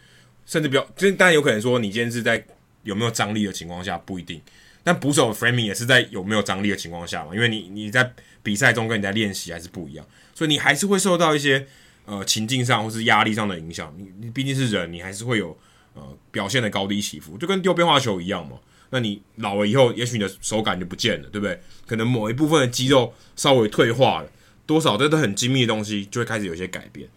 [0.46, 2.44] 甚至不要，就当然有可能说你今天是在
[2.82, 4.40] 有没有张力的情况下不一定，
[4.82, 8.12] 但捕手 framing 也是在有没有张力的情况下嘛，因为你你在
[8.42, 11.66] 比赛中跟你在练习还是不一样，所以你还是会受到一些
[12.04, 13.94] 呃情境上或是压力上的影响。
[13.96, 15.56] 你你毕竟是人，你还是会有
[15.94, 18.56] 呃表现的高低起伏，就跟丢变化球一样嘛。
[18.90, 21.58] 那你老了以后，也许你的手感就不见了，对不对？
[21.86, 24.28] 可能某一部分的肌肉稍微退化了，
[24.66, 27.08] 多少这都很精密的东西就会开始有一些改变。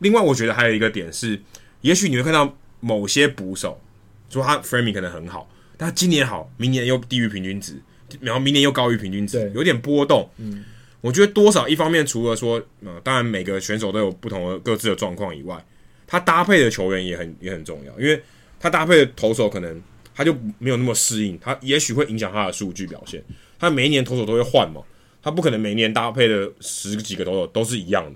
[0.00, 1.40] 另外，我觉得还有一个点是，
[1.80, 3.80] 也许你会看到某些捕手
[4.28, 7.80] 说他 framing 可能很好，但他今年好，明年又低于平均值，
[8.20, 10.28] 然后明年又高于平均值，有点波动。
[10.36, 10.62] 嗯，
[11.00, 15.64] 我觉得多少一方面，除了说，呃，当然每个选手都有不同的各自的状况以外，
[16.06, 18.22] 他搭配的球员也很也很重要，因为
[18.60, 19.80] 他搭配的投手可能。
[20.14, 23.24] 他就没有那么适应，他也许会影响他的数据表现。
[23.58, 24.82] 他每一年投手都会换嘛，
[25.22, 28.12] 他不可能每年搭配的十几个投手都是一样的。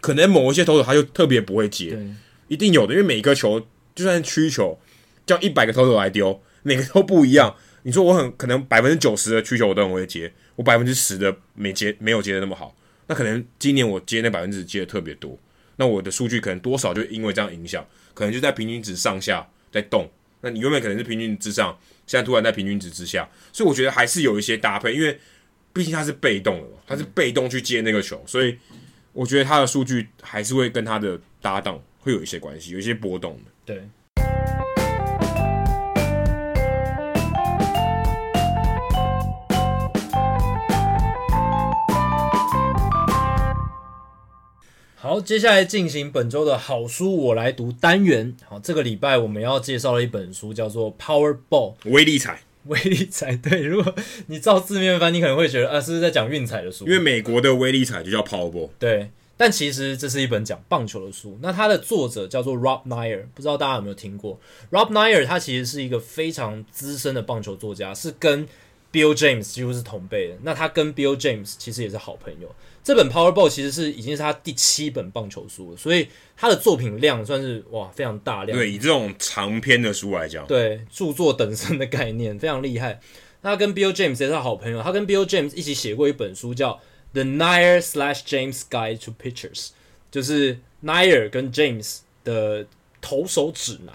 [0.00, 1.98] 可能某一些投手他就特别不会接，
[2.48, 3.60] 一定有的，因为每个球
[3.94, 4.78] 就算是曲球，
[5.26, 7.54] 叫一百个投手来丢，每个都不一样。
[7.82, 12.74] 你说我很可能百分之九十的曲球我都很会接，我百分之十的没接，没有接的那么好。
[13.06, 15.38] 那可能今年我接那百分之接的特别多，
[15.76, 20.10] 那我的数据可能多少就因为这样影响，可能就在平均值上下在动。
[20.40, 25.18] 那你原本可能是平均之上，现在突然在平均值之下，所以我觉得还是有一些搭配，因为
[25.72, 28.56] 毕竟他是被动的嘛，他是被动去接那个球，所以
[29.12, 33.50] 我觉得他的数据还是会跟他的搭档会有一些关系，有一些波动的。
[33.64, 33.82] 对。
[44.96, 48.34] 好，接下来进行本周的好书我来读单元。
[48.48, 52.40] 好，这个礼拜我们要介绍的一本书叫做《Powerball》威力彩。
[52.64, 53.94] 威力彩，对，如果
[54.28, 56.86] 你照字面翻，你可能会觉得啊，是不是在讲运彩的书？
[56.86, 58.70] 因为美国的威力彩就叫 Powerball。
[58.78, 61.38] 对，但其实这是一本讲棒球的书。
[61.42, 64.38] 那它的作者叫做 Rob Neyer，不知道大家有没有听过
[64.70, 68.46] ？Rob Neyer 他其实是一个非常资深的棒球作家，是跟
[68.92, 70.36] Bill James 几乎是同辈的。
[70.42, 72.54] 那他跟 Bill James 其实也是好朋友。
[72.84, 76.06] 这本 Powerball 其实是已经是他第七本棒球书了，所以
[76.36, 78.56] 他的作品量算是哇非常大量。
[78.56, 83.00] 对，以这种长篇的书来讲，对，著作等身的概念非常厉害。
[83.42, 86.72] 他跟 Bill James 也是好朋友，他跟 Bill James 一起写过一本书叫
[87.14, 89.68] 《The Neyer slash James Guide to Pitchers》，
[90.10, 92.66] 就是 Neyer 跟 James 的
[93.00, 93.94] 投手指南。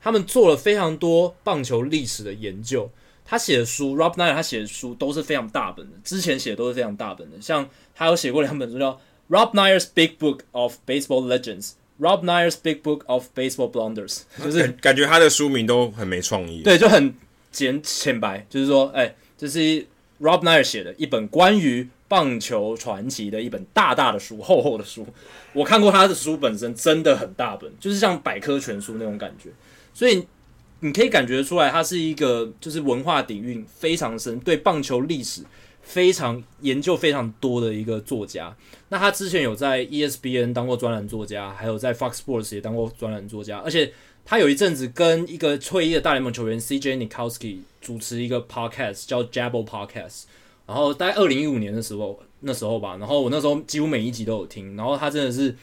[0.00, 2.90] 他们做了非常多棒球历史的研究。
[3.24, 8.92] 他写的书，Rob Neyer 他写的书都是非常大本的，之前写的都是非常大本的，像他有写过两本书叫
[9.30, 17.14] 《Rob Neyer's Big Book of Baseball Legends》，《Rob Neyer's Big Book of Baseball Blunders》，就是感，觉他的书名都很没创意，对，就很
[17.50, 19.86] 简浅白，就是说，哎、欸，这是
[20.20, 25.06] Rob Neyer 写的一本关于棒球传奇的一本大大的书，厚厚的书。
[25.54, 29.48] 我看过他的书本身真的很大本，就是像百科全书那种感觉，
[29.94, 30.26] 所以。
[30.84, 35.44] 你可以感觉出来，他是一个就是文化底蕴非常深，对棒球历史
[35.80, 38.52] 非常研究非常多的一个作家。
[38.88, 43.92] 那他之前有在 ESPN 当过专栏作家，还有在 Fox Sports 也当过专栏作家，而且
[44.24, 50.22] 他有一阵子跟一个退役的大联盟球员 CJ Nitkowski 主持一个 podcast 叫 Jabble Podcast。
[50.66, 54.76] 然后大概二零一五年的时候，那时候吧，然后我那时候几乎每一集都有听。
[54.76, 55.54] 然后他真的是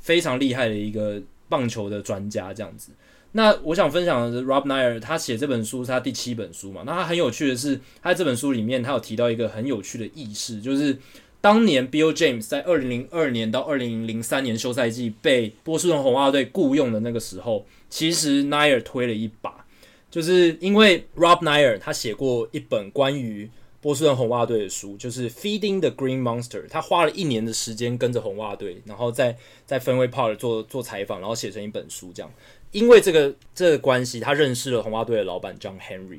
[0.00, 2.92] 非常厉害的一个棒球的专家，这样子。
[3.32, 6.82] 那我想分享的是 Rob Neyer，他写这本书是他第七本书嘛？
[6.86, 10.96] 那他很有趣的是，他这本书里面，他有提到一个很有趣的意识，就是
[11.42, 19.66] 当年 Bill James 在二零零二年到二零零三年休赛季被波士顿红袜队雇佣的那个时候，其实 Nair 推了一把，
[20.10, 23.50] 就是因为 Rob Neyer 他写过一本关于
[23.86, 32.28] 波士顿红袜队的书，就是 Feeding the Green Monster，他花了一年的时间跟着红袜队，然后在在 Fenway Park 做做采访，然后写成一本书这样。
[32.72, 36.18] 因为这个这个关系，他认识了红袜队的老板 John Henry。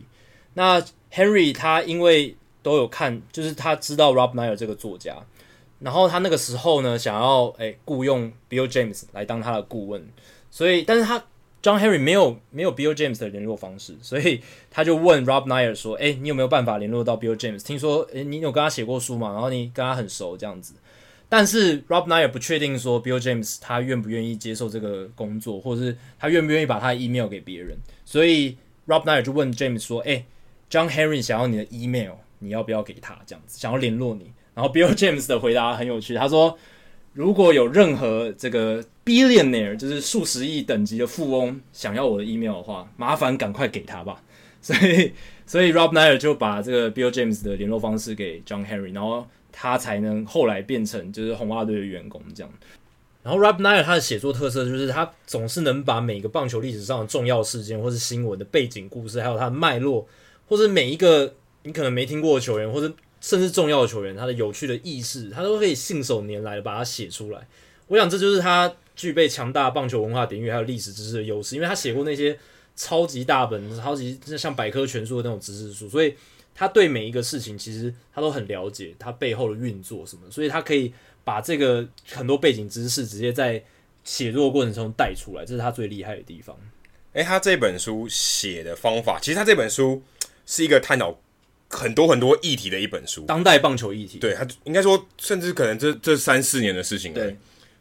[0.54, 5.18] 那 Henry 他因为都有看，就是他知道 Rob Neyer 这个作家，
[5.80, 10.08] 然后他那个时候呢，想要诶雇佣 Bill James 来当他的顾问，
[10.50, 11.22] 所以但是他
[11.62, 17.64] John Henry 没有没有 Bill James 的联络方式，所以他就问 Rob n y e r 说：“诶，你有没有办法联络到 Bill James？
[17.66, 19.34] 听说诶你有跟他写过书嘛？
[19.34, 20.74] 然后你跟他很熟这样子。”
[21.30, 28.56] 但是 Rob n y e r 不确定说 Bill James 他愿不愿意接受这个工作，或者是他愿不愿意把他的 email 给别人，所以
[28.88, 30.24] Rob n y e r 就问 James 说：“哎
[30.70, 33.20] ，John Henry 想要你的 email，你要不要给他？
[33.26, 36.58] 这样子想要联络你。”然后 Bill James 的回答很有趣，他说
[37.12, 44.22] ：“如果有任何这个 billionaire，就是数十亿等级的富翁想要我的 email 的话，麻烦赶快给他吧。”
[44.62, 45.14] 所以，
[45.46, 49.26] 所以 Rob Neyer 就把这个 Bill James 的联络方式给 John Henry，然后。
[49.60, 52.54] 他才能后来变成就是红袜队的员工这样。
[53.24, 60.08] 然后 Rob Neyer 他的写作特色就是他总是能把每个棒球历史上的重要事件，或是新闻的背景故事，还有他的脉络，
[60.48, 61.34] 或者每一个
[61.64, 67.48] 你可能没听过的球员，或者甚至重要的球员，他的有趣的軼事，他都可以信手拈来的把它写出来。
[67.88, 72.38] 我想这就是他具备强大棒球文化底蕴还有历史知识的优势，因为他写过那些
[72.76, 76.14] 超级大本、超级像百科全书的那种知识书，所以
[76.54, 80.92] 他对每一个事情其实他都很了解，他背后的运作什么，所以他可以
[81.24, 83.64] 把这个很多背景知识直接在
[84.04, 86.58] 写作过程中带出来，这是他最厉害的地方。
[87.14, 90.02] 诶，他这本书写的方法，其实他这本书
[90.46, 91.20] 是一个探讨
[91.70, 94.20] 很多很多议题的一本书，当代棒球议题。
[94.20, 97.36] 对，他应该说，甚至可能这这三四年的事情，对，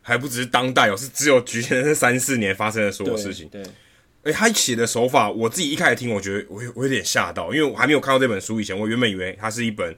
[0.06, 3.48] 还不只是当代哦，是只有局限在这三四年发生的所有事情。
[3.48, 3.60] 对。
[3.62, 3.72] 对
[4.22, 9.96] 诶，他写的手法，我自己一开始听，我觉得我有我有点吓到，因为我还没有看到这本书以前，我原本以为它是一本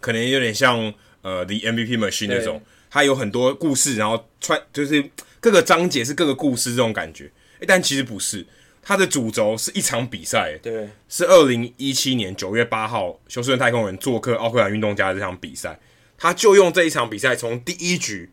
[0.00, 0.92] 可能有点像
[1.22, 5.04] 呃《The MVP Machine》那种，它有很多故事，然后穿就是
[5.40, 7.30] 各个章节是各个故事这种感觉。
[7.60, 8.44] 哎，但其实不是，
[8.82, 15.78] 它的主轴是一场比赛，对，是二零一七年九月八号休斯顿太空人做客奥克兰运动家的这场比赛，
[16.18, 18.28] 他就用这一场比赛从第一局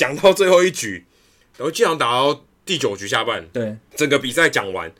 [0.00, 1.04] 讲到最后一局，
[1.58, 2.46] 然后经常打到。
[2.62, 4.92] 第九局下半，对整个比赛讲完，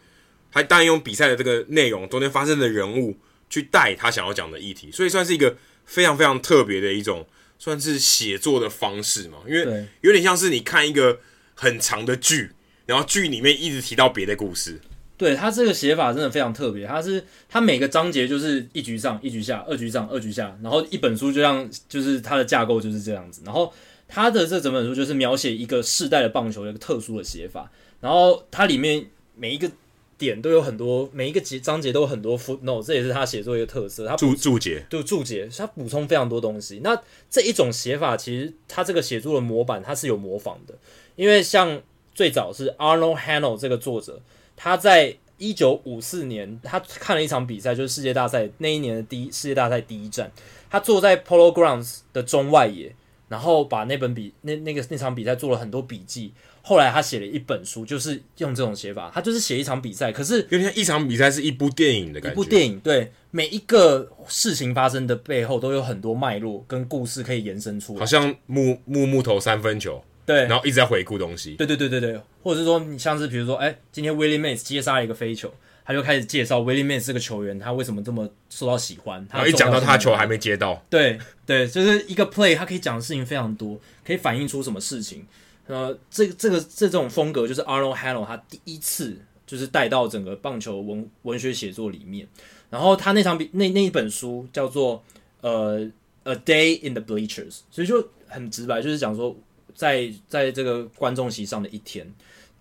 [0.50, 3.16] 还当然用比赛的这个内容，中间发生的人物
[3.48, 7.24] 去带他想要讲的议题，所以算是一个非常非常特别的一种，
[7.60, 9.38] 算是写作的方式嘛。
[9.46, 11.20] 因为有点像是你看一个
[11.54, 12.50] 很长的剧，
[12.86, 14.80] 然后剧里面一直提到别的故事。
[15.16, 23.72] 对，他这个写法真的非常特别，他是他每个章节就是一局上一局下，二局上二局下，然后一本书就像就是它的架构就是这样子，然后。
[24.12, 29.06] 他的这整本书就是描写一个世代的棒球的一个特殊的写法，然后它里面
[29.36, 29.70] 每一个
[30.18, 34.06] 点都有很多，每一个节章节都有很多 footnote，这也是他写作一个特色。
[34.06, 36.80] 他注注解，对注解，他补充非常多东西。
[36.82, 37.00] 那
[37.30, 40.74] 这一种写法，其实他这个写作的模板，他是有模仿的，
[41.14, 41.80] 因为像
[42.12, 44.20] 最早是 Arnold Hanel 这个作者，
[44.56, 50.30] 他在一九五四年，他看了一场比赛，就是世界大赛那一年的第一世界大赛第一站，
[50.68, 52.94] 他坐在 Polo Grounds 的中外野。
[53.30, 62.32] 然后把那本比那那个那场比赛做了很多笔记，后来他写了一本书，就是用这种写法，他就是写一场比赛，可是有点像一场比赛是一部电影的感觉。
[62.32, 75.54] 一部电影，对，每一个事情发生的背后都有很多脉络跟故事可以延伸出来，好像木木木头三分球，对，然后一直在回顾东西，对对对对对，或者是说你像是比如说，哎，今天 Willie Mays 接杀了一个飞球。
[75.84, 79.26] 他就开始介绍 Willie Mays 这个球员，他为什么这么受到喜欢。
[79.28, 85.26] 他一讲到他球还没接到，对对，就是一个 play，他可以讲的事情非常多，可以反映出什么事情。
[85.66, 89.16] 呃，这这个这这种风格就是 Arnold Hanel 他第一次
[89.46, 92.26] 就是带到整个棒球文文学写作里面。
[92.70, 95.02] 然后他那场比那那一本书叫做
[95.40, 95.80] 呃
[96.24, 99.36] A Day in the Bleachers，所以就很直白，就是讲说
[99.74, 102.08] 在在这个观众席上的一天。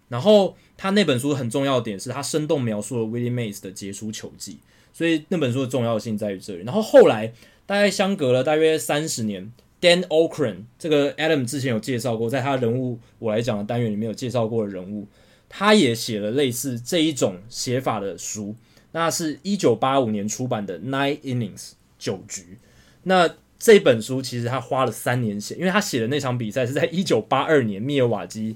[0.07, 4.59] 然后他那本书很重要的点是他生动描述了 Willie Mays 的杰出球技，
[4.93, 6.63] 所以那本书的重要性在于这里。
[6.63, 7.33] 然后后来
[7.65, 9.51] 大概相隔了大约三十年
[9.81, 15.05] ，Dan Okran 这个 Adam 之前有介绍过，在他人物我来讲的单元里面有介绍过的人物，
[15.49, 18.55] 他也写了类似这一种写法的书，
[18.93, 22.57] 那是一九八五年出版的 Nine Innings 九局。
[23.03, 28.55] 那这本书其实他花了三年写，因为他写的那场比赛是在一九八二年密尔瓦基。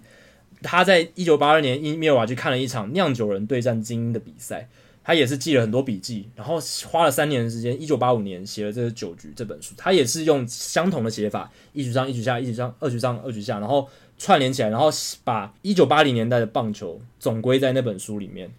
[0.63, 4.67] 他在一九八二年因米尔瓦去看了一场酿酒人对战精英的比赛，
[5.03, 6.57] 他也是记了很多笔记，然后
[6.87, 9.73] 花了三年的时间，一九八五年写了这个酒局这本书。
[9.75, 13.87] 他也是用相同的写法，一局上一局下，一局上二局上二局下，然后
[14.17, 14.89] 串联起来，然后
[15.23, 18.49] 把一九八零年代的棒球总归在那本书里面。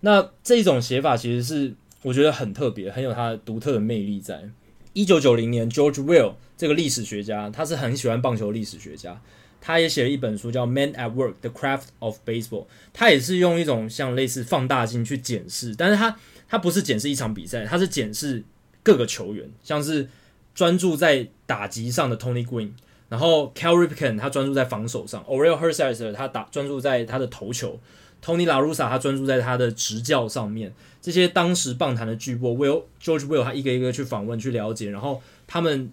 [0.00, 4.50] 那这种写法其实是我觉得很特别，很有它独特的魅力在。
[4.94, 9.22] 一九九零年，George Will 这个历史学家，他是很喜欢棒球历史学家。
[9.64, 16.16] 他也写了一本书叫《Men at Work: The Craft of Baseball》，他也是用一种像类似放大镜去检视，但是他
[16.48, 18.42] 他不是检视一场比赛，他是检视
[18.82, 20.08] 各个球员，像是
[20.52, 22.70] 专注在打击上的 Tony Green，
[23.08, 27.78] 然后 Cal Ripken 他专注在防守上，Orel Hershiser 他打专注在他的投球
[28.20, 35.92] ，Tony La Russa 他专注在他的执教上面，这些当时棒坛的巨擘 Will George Will 他一个一个去访问去了解，然后他们。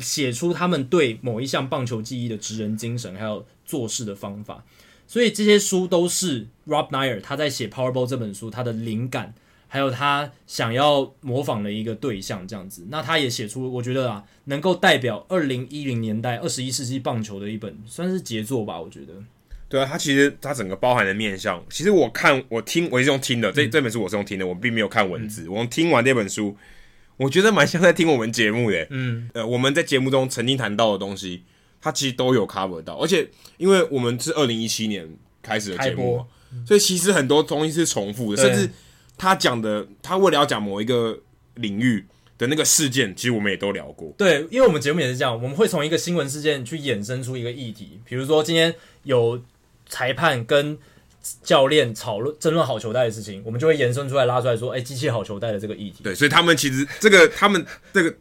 [0.00, 4.64] 写出他们对某一项棒球技艺的职人精神，还有做事的方法，
[5.06, 9.34] 所以这些书都是 Rob Neyer 他在写《Powerball》这本书他的灵感，
[9.68, 12.86] 还有他想要模仿的一个对象这样子。
[12.88, 18.80] 那他也写出，我觉得啊，能够代表二零一零年代二十一世纪棒球的一本算是杰作吧。
[18.80, 19.12] 我觉得，
[19.68, 26.56] 对啊，他其实他整个包含的面向，其实我看我听我是用听的，这这本书我是用听的，我并没有看文字，嗯、我用听完这本书。
[27.22, 28.86] 我觉得蛮像在听我们节目的。
[28.90, 31.42] 嗯，呃，我们在节目中曾经谈到的东西，
[31.80, 35.08] 它其实都有 cover 到，而且因为我们是二零一七年
[35.42, 36.26] 开始的节目嘛，
[36.66, 38.68] 所以其实很多东西是重复的，甚至
[39.16, 41.18] 他讲的，他为了要讲某一个
[41.54, 42.04] 领域
[42.38, 44.12] 的那个事件，其实我们也都聊过。
[44.18, 49.40] 对，因为我们节目也是这样，我们会从一个新闻事件去衍生出一个议题，比如说今天有
[49.86, 50.76] 裁判跟
[51.42, 56.02] 教练讨论争论好球带的事情，我们就会延伸出来拉出来说，哎，机器好球带的这个议题。
[56.02, 58.14] 对，所以他们其实这个他们这个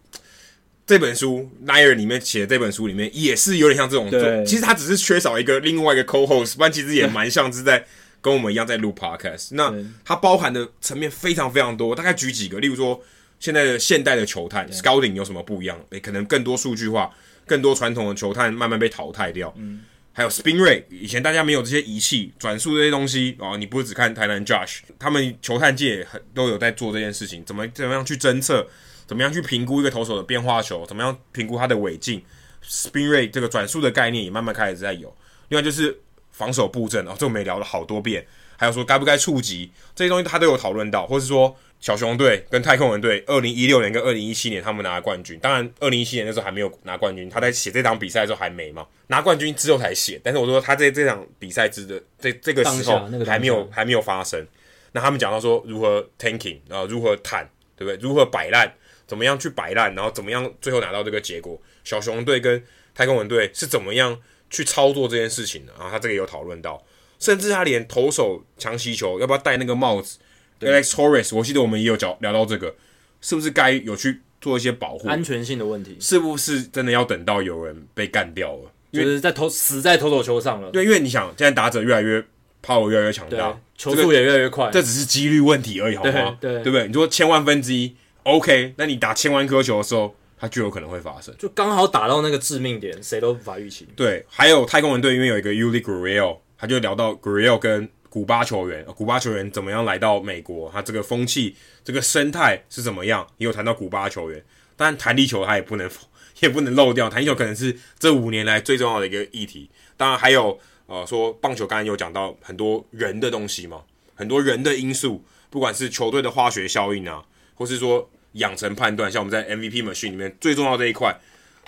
[0.85, 7.83] 这本书 Nair 里面写的这本书里面也是有点像这种，对其实他只是缺少一个另外一个 co-host，不然其实也蛮像是在
[8.21, 9.49] 跟我们一样在录 podcast。
[9.51, 9.73] 那
[10.05, 13.01] 它包含的层面非常非常多，大概举几个，例如说
[13.39, 15.79] 现在的现代的球探 scouting 有什么不一样？
[15.89, 17.09] 诶，可能更多数据化，
[17.47, 19.51] 更多传统的球探慢慢被淘汰掉。
[19.57, 19.81] 嗯。
[20.13, 28.67] 还有 spin rate，以前大家没有这些仪器转速这些东西哦，你不是只看台南 Josh，他们球探界很都有在做这件事情，怎么怎么样去侦测，
[29.07, 32.21] 怎么样去评估一个投手的变化球，怎么样评估他的尾劲
[32.67, 35.15] ，spin rate 这个转速的概念也慢慢开始在有。
[35.47, 35.97] 另外就是
[36.31, 38.25] 防守布阵哦，这我们也聊了好多遍，
[38.57, 41.55] 还有说该不该触及这些东西，他都有讨论到，或是说。
[41.81, 45.39] 小熊队跟太空人队，二零一六年跟二零一七年他们拿了冠军。
[45.39, 48.85] 当然，二零一七年那时候还没有拿冠军，他在写这场比赛的时候还没嘛。
[49.07, 50.21] 拿冠军之后才写。
[50.23, 54.45] 但是我说他在这场比赛之的这这个时候还没有还没有发生。
[54.91, 57.97] 那他们讲到说如何 tanking 啊，如何坦，对不对？
[57.99, 58.71] 如何摆烂，
[59.07, 61.59] 怎么样去摆烂，然后怎么样最后拿到这个结果。
[61.83, 62.63] 小熊队跟
[62.93, 64.15] 太空人队是怎么样
[64.51, 65.73] 去操作这件事情的？
[65.73, 66.85] 然后他这个有讨论到，
[67.17, 70.19] 甚至他连投手强袭球要不要戴那个帽子。
[70.61, 72.75] Alex Torres，我记得我们也有聊聊到这个，
[73.19, 75.97] 是不是该有去做一些保护安全性的问题？
[75.99, 80.69] 是不是真的要等到有人被干掉了，就是在投死在投手球上了？
[80.71, 82.23] 对，因为你想，现在打者越来越
[82.63, 86.37] power 越来越强大，球速也越来越快，这只是几率问题而已，好吗？
[86.39, 86.87] 对，对不对？
[86.87, 93.87] 你说千万分之一，OK，那你打千万颗球的时候，它就有可能会发生，就刚好打到那个致命点，谁都无法预期。
[93.95, 97.89] 对，还有太空人队因为有一个 Yuli Gurriel，他就聊到 Gurriel 跟。
[98.11, 100.69] 古巴球员，古巴球员怎么样来到美国？
[100.69, 103.25] 他这个风气、这个生态是怎么样？
[103.37, 104.43] 也有谈到古巴球员，
[104.75, 105.89] 但弹力球他也不能
[106.41, 109.69] 也不能漏掉，弹力球可能是这五年来最重要的一个议题。
[109.95, 113.81] 当然还有呃，说棒球刚才有讲到很多人的东西嘛，
[114.13, 117.23] 很多人的因素，不管是球队的化学效应啊，
[117.55, 121.17] 或是说养成判断，像我们在 MVP Machine 里面最重要这一块，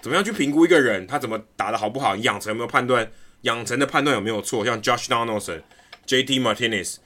[0.02, 2.18] 怎么样去评估一个人他怎么打得好不好？
[2.18, 3.10] 养成有没有判断？
[3.44, 4.66] 养成的判断有没有错？
[4.66, 5.62] 像 Josh Donaldson。
[6.06, 6.40] J.T.
[6.40, 6.98] Martinez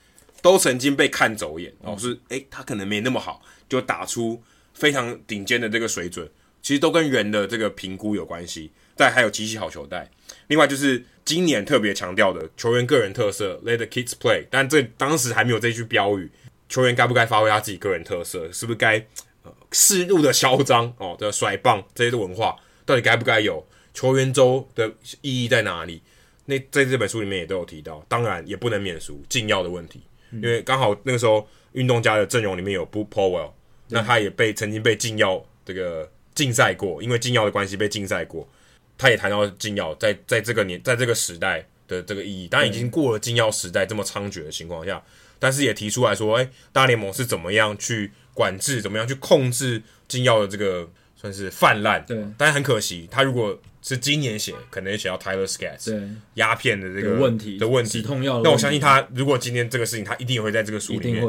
[0.41, 4.41] 都曾经被看走眼，哦，是诶、欸，他可能没那么好，就打出
[4.73, 6.29] 非常顶尖的这个水准，
[6.61, 8.71] 其实都跟人的这个评估有关系。
[8.95, 10.09] 再还有机器好球带，
[10.47, 14.47] 另外就是今年特别强调的球员个人特色，Let the kids play。
[14.49, 16.31] 但这当时还没有这句标语，
[16.67, 18.51] 球员该不该发挥他自己个人特色？
[18.51, 18.97] 是不是该
[19.43, 23.63] 呃适度的嚣张哦的甩棒这些的文化，到底该不该有？
[23.93, 24.91] 球员周的
[25.21, 26.01] 意义在哪里？
[26.49, 33.51] 那在这本书里面也都有提到，当然也不能免俗禁药的问题，因为刚好那个时候运动家的阵容里面有 Boog Powell，
[33.89, 38.47] 那他也被曾经被禁药这个禁赛过，因为禁药的关系被禁赛过。
[38.97, 45.03] 他也谈到禁药在在这个年在这个时代的这个意义，当然已经过了禁药时代这么猖獗的情况下，
[45.37, 52.03] 但是也提出来说，哎，大联盟是怎么样去管制，怎么样去控制禁药的这个算是泛滥。
[52.07, 55.47] 对，但是很可惜，他如果是今年写，可能也写到 Tyler
[55.85, 58.41] 对鸦片的这个问题的问题，痛药。
[58.43, 61.21] 那我相信他，如果今天这个事情，他一定也会在这个书里面，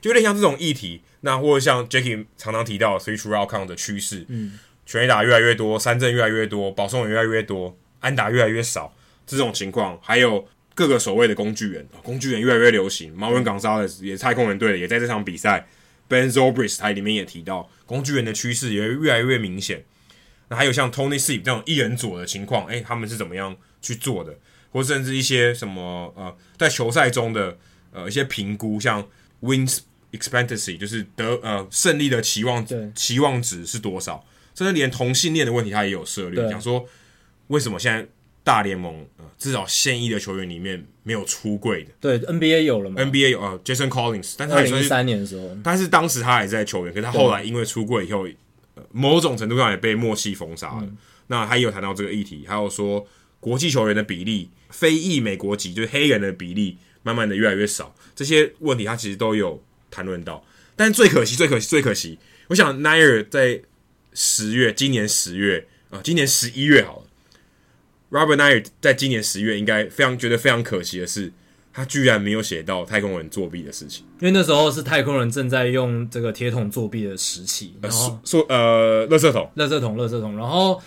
[0.00, 1.02] 就有点像这种议题。
[1.22, 8.94] 那或者像 Jackie 常常提到 three true outcomes 的趋势，嗯，全垒打越来越多，三振越来越多，保送也越来越多，安打越来越少，
[9.26, 13.16] 这种情况，还有各个所谓的工具人，工具人越来越流行。
[13.16, 15.66] Marwin Gonzalez 也是太空人队的，也在这场比赛
[16.08, 19.84] ，Ben Zobrist 他里面也提到，工具人的趋势也越来越明显。
[20.48, 24.34] 那还有像 Tony Sip 这种一人左的情况，诶、欸，他们是怎么样去做的？
[24.70, 27.56] 或甚至一些什么呃，在球赛中的
[27.92, 29.06] 呃一些评估，像
[29.40, 29.78] Wins
[30.10, 34.26] Expectancy，就是得呃胜利的期望期望值是多少？
[34.54, 36.84] 甚至连同性恋的问题，他也有涉猎，讲说
[37.46, 38.04] 为什么现在
[38.42, 41.90] 大联盟呃至少现役的球员里面没有出柜的？
[42.00, 48.26] 对，NBA 有了吗？NBA 有呃 Jason Collins，但是他也是二三年的时候，但是当时他还是在球员，可是他后来因为出柜以后。
[48.92, 50.82] 某种程度上也被默契封杀了。
[50.82, 50.96] 嗯、
[51.28, 53.06] 那他也有谈到这个议题，还有说
[53.40, 57.94] 国际球员的比例，非裔美国籍就是黑人的比例，慢慢的越来越少。
[58.14, 60.44] 这些问题他其实都有谈论到。
[60.76, 62.18] 但最可惜，最可惜，最可惜，
[62.48, 63.62] 我想 Nair 在
[64.12, 67.06] 十月，今年十月啊，今年十一月好了。
[68.10, 71.32] Robert Nair 在今年十月应该非常觉得非常可惜的是，
[71.74, 80.80] 他居然没有写到太空人作弊的事情，因为那时候是太空人正在用这个铁桶作弊的时期，然后说呃，垃圾桶，垃圾桶，垃圾桶，然后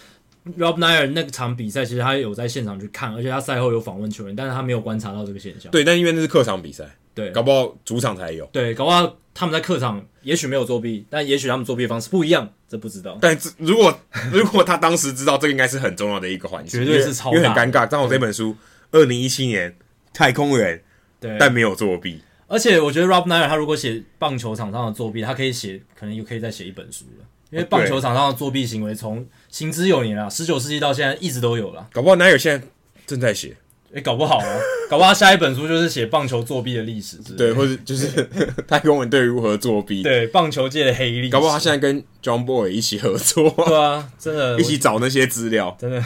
[0.58, 5.70] Rob Nair 那场比赛，其实他有在现场去看，而且他赛后有访问球员，但是他没有观察到这个现象。
[5.74, 8.46] 对，但因为那是客场比赛，对，搞不好主场才有。
[8.54, 13.18] 对，搞不好他们在客场也许没有作弊，但也许他们作弊的方式不一样，这不知道。
[13.22, 13.94] 但如果
[14.32, 17.86] 如果他当时知道，这个应该是很重要的一个环节，绝对是超，因为很尴尬。
[17.86, 18.56] 刚好这本书，
[18.92, 19.76] 二零一七年
[20.18, 20.82] 太空人。
[21.20, 22.22] 对，但没有作弊。
[22.48, 27.26] 而且我觉得 Rob Nair 他如果写棒球场上的作弊，他可以写，可能又可以再写一本书了。
[27.50, 31.88] 因为棒球场上的作弊行为从行之有年啊，十九世纪到现在一直都有了。
[31.92, 32.68] 搞不好 Nair 现在
[33.06, 33.56] 正在写，
[33.90, 34.60] 哎、欸，搞不好啊，
[34.90, 38.08] 搞不好他下一本书就是写棒球作弊的历史，对，或者就是
[38.68, 41.30] 太空人队如何作弊，对，棒球界的黑历史。
[41.30, 46.00] 搞不好他现在跟 John Boy 一起合作，对啊，真的， 一起找那些资料，真的。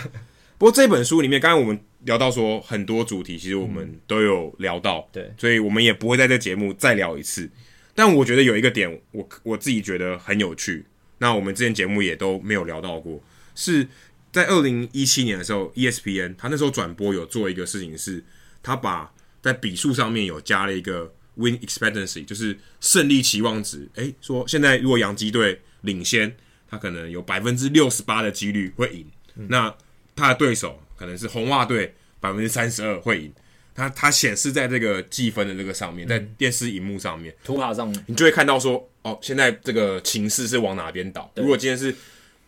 [0.57, 1.80] 不过这本书里面，刚刚我们。
[2.06, 7.49] 聊到说很多主题，其实我们都有聊到，嗯、对，所以我们也不会在这节目再聊一次。
[7.93, 10.86] 但我觉得有一个点，我我自己觉得很有趣，
[11.20, 13.22] 那我们之前节目也都没有聊到过，
[13.54, 13.88] 是
[14.32, 18.24] 在二零一七年的时候，ESPN 他那时候转播有做一个事情，是
[18.64, 23.88] 他把在比数上面有加了一个 win expectancy，就是胜利期望值。
[23.95, 26.36] 诶，说现在如果洋基队领先，
[26.70, 29.76] 他可能有百分之六十八的几率会赢，嗯、那
[30.16, 30.82] 他的对手。
[31.02, 33.34] 可能是红袜队百分之三十二会赢，
[33.74, 37.88] 它它显示在这个计分的这个上面，在电视荧幕上面、图卡上。
[37.88, 41.32] 面，你就会看到说，哦，现在这个情势是往哪边倒。
[41.36, 41.95] 如果今天是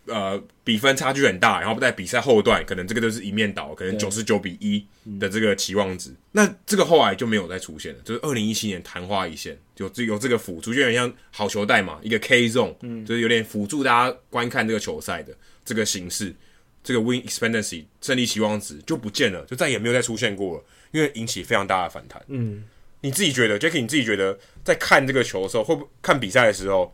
[0.06, 4.86] 呃比分差距很大，然后在比赛后段，可能这个都是一面倒，可能九十九比一
[5.20, 8.00] 的这个期望值，那这个后来就没有再出现了。
[8.06, 15.36] 就是二零一七年昙花一现，就这有这个辅助，就有点像好球带嘛，一个 K zone，嗯，就是有点辅助大家观看这个球赛的
[15.66, 16.36] 这个形式。
[16.84, 22.22] 这个 win expectancy 胜利期望值就不见了，就再也没有再出现过了，因为引起非常大的反弹。
[22.28, 22.66] 嗯，
[23.02, 26.94] 你自己觉得，Jacky，你自己觉得在看这个球的时候，会不看比赛的时候，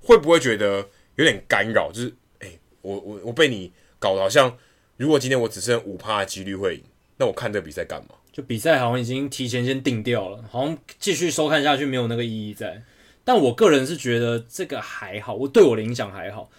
[0.00, 0.86] 会不会觉得
[1.16, 1.90] 有点干扰？
[1.90, 2.48] 就是，哎，
[2.82, 4.56] 我我我被你搞得好像，
[4.98, 6.82] 如果今天我只剩五趴的几率会赢，
[7.16, 8.14] 那我看这个比赛干嘛？
[8.32, 12.82] 就比赛好像已经提前先定掉了，好像继续收看下去没有那个意义在。
[13.24, 16.50] 但我个人是觉得这个还好，我对我的影响还好。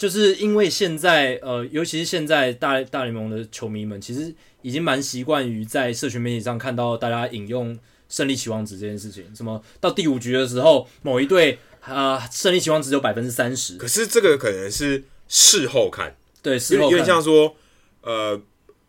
[0.00, 7.78] 就是因为现在，呃，尤其是现在大大联盟的球迷们，其实已经蛮习惯于在社群媒体上看到大家引用
[8.08, 9.22] 胜利期望值这件事情。
[9.36, 13.76] 什么到第五局的时候，某一队啊、呃、胜利期望值有百分之三十。
[13.76, 16.90] 可是这个可能是事后看，对，事后看。
[16.92, 17.54] 有点像说，
[18.00, 18.40] 呃，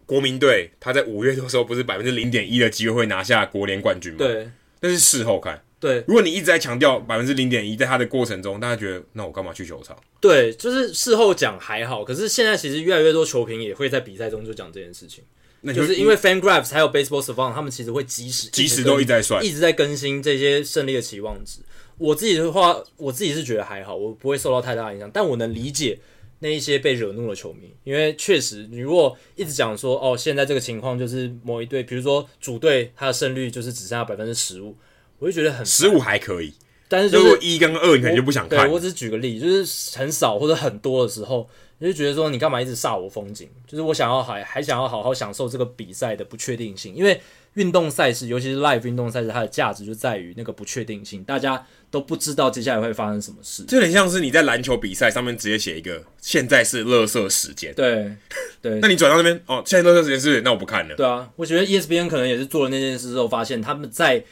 [0.06, 4.20] 国民队他在五月的时候不是百分之零点一的机会会拿下国联冠军吗？
[4.20, 4.50] 对，
[4.80, 5.62] 但是事后看。
[5.82, 9.98] 对，如果你一直在强调百分之零点一，在他的过程中，大家觉得那我干嘛去球场？
[10.20, 15.24] 对，就是事后讲还好，可是现在其实越来越多球评也会在比赛中就讲这件事情，
[15.62, 21.62] 那就，是因为 FanGraphs 还有 Baseball Savant 他们其实会及时及时都一直在算，一直在更新这些胜利的期望值。
[21.98, 25.98] 我自己的话，我自己是觉得还好，我不会受到太大的影响，但我能理解
[26.38, 34.78] 那一些被惹怒的球迷，因为确实你如果一直讲说哦，现在这个情况就是某一队，比如说主队他的胜率就是只剩下百分之十五。
[35.22, 36.52] 我就觉得很十五还可以，
[36.88, 38.66] 但是就是如果一跟二，你可能就不想看。
[38.66, 41.48] 对，我只是举个例，就是很少或者很多的时候，
[41.78, 43.48] 你就觉得说你干嘛一直煞我风景？
[43.68, 47.22] 就是我想要还还想要好好享受这个比赛的不确定性，因为
[47.54, 53.64] 运动赛事，尤其是 live 运动赛事，它的价值就在于那个不确定性，大家都不知道接下来会发生什么事。
[53.66, 58.12] 就很像是你在篮球比赛上面直接写一个现在是垃圾时间，对
[58.60, 58.80] 对。
[58.80, 60.42] 那你转到那边哦，现在垃圾时间是？
[60.42, 60.96] 那我不看了。
[60.96, 64.24] 对啊，我觉得 ESPN 可能也是做了那件事之后，发现他们在。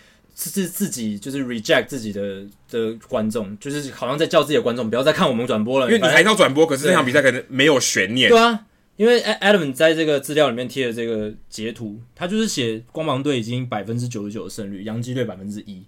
[0.48, 8.30] 是自己就是 reject 自己的的观众，就是好像在叫自己的观众不要再看我们转播了，因为你还要转播，可是这场比赛可能没有悬念。
[8.30, 15.84] 对啊，因为 Adam 在这个资料里面贴的这个截图，他就是写光芒队已经百分之九十九的胜率，洋基队百分之一。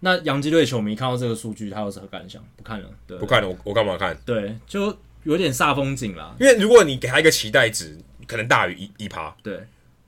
[0.00, 2.40] 那洋基队球迷看到这个数据，他有什么感想？
[2.54, 4.16] 不看了，对，不看了，我我干嘛看？
[4.24, 6.36] 对，就有点煞风景啦。
[6.38, 9.58] 因为如果你给他一个期待值，可能大于一一趴，对。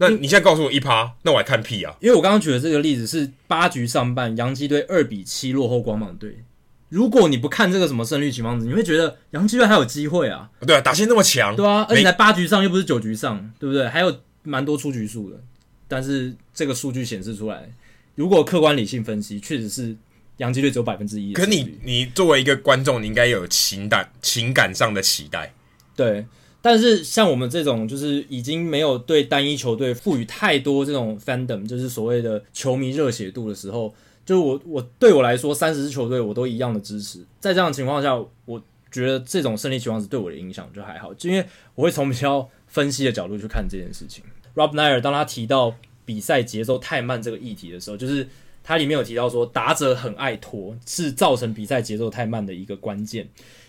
[0.01, 1.97] 那你现在告诉我一趴，那我还看屁啊！
[2.01, 6.39] 因为我刚刚举的这个例子是八局上半，洋基队二比七落后光芒队。
[6.89, 10.49] 如果你不看这个什么胜率情况值，你会觉得洋基队还有机会啊？
[10.61, 13.89] 对啊，打线那么强，对啊，而且在八局上又不是九局上，对不对？
[13.89, 15.37] 还有蛮多出局数的。
[15.89, 17.69] 但是这个数据显示出来，
[18.15, 19.97] 如果客观理性分析，确实是
[20.37, 21.33] 洋基队只有百分之一。
[21.33, 25.53] 可你你作为一个观众，你应该有情感情感上的期待，
[25.97, 26.25] 对。
[26.61, 33.95] 但是像我们这种，就是已经没有对单一球队赋予太多这种 fandom，就是所谓的球迷热血度的时候，
[34.27, 37.25] 就是我我对我来说，三十支球队我都一样的支持。
[37.39, 38.15] 在这样的情况下，
[38.45, 38.61] 我
[38.91, 41.45] 觉得这种胜利情况是对我的影响就还好，就因为
[41.75, 44.25] 我会从比较分析的角度去看这件事情。
[44.55, 45.75] Rob Nair 当他提到
[46.05, 48.27] 比赛节奏太慢这个议题的时候，就是
[48.65, 53.29] 他里面有提到说，打者很爱拖，是造成比赛节奏太慢的一个关键。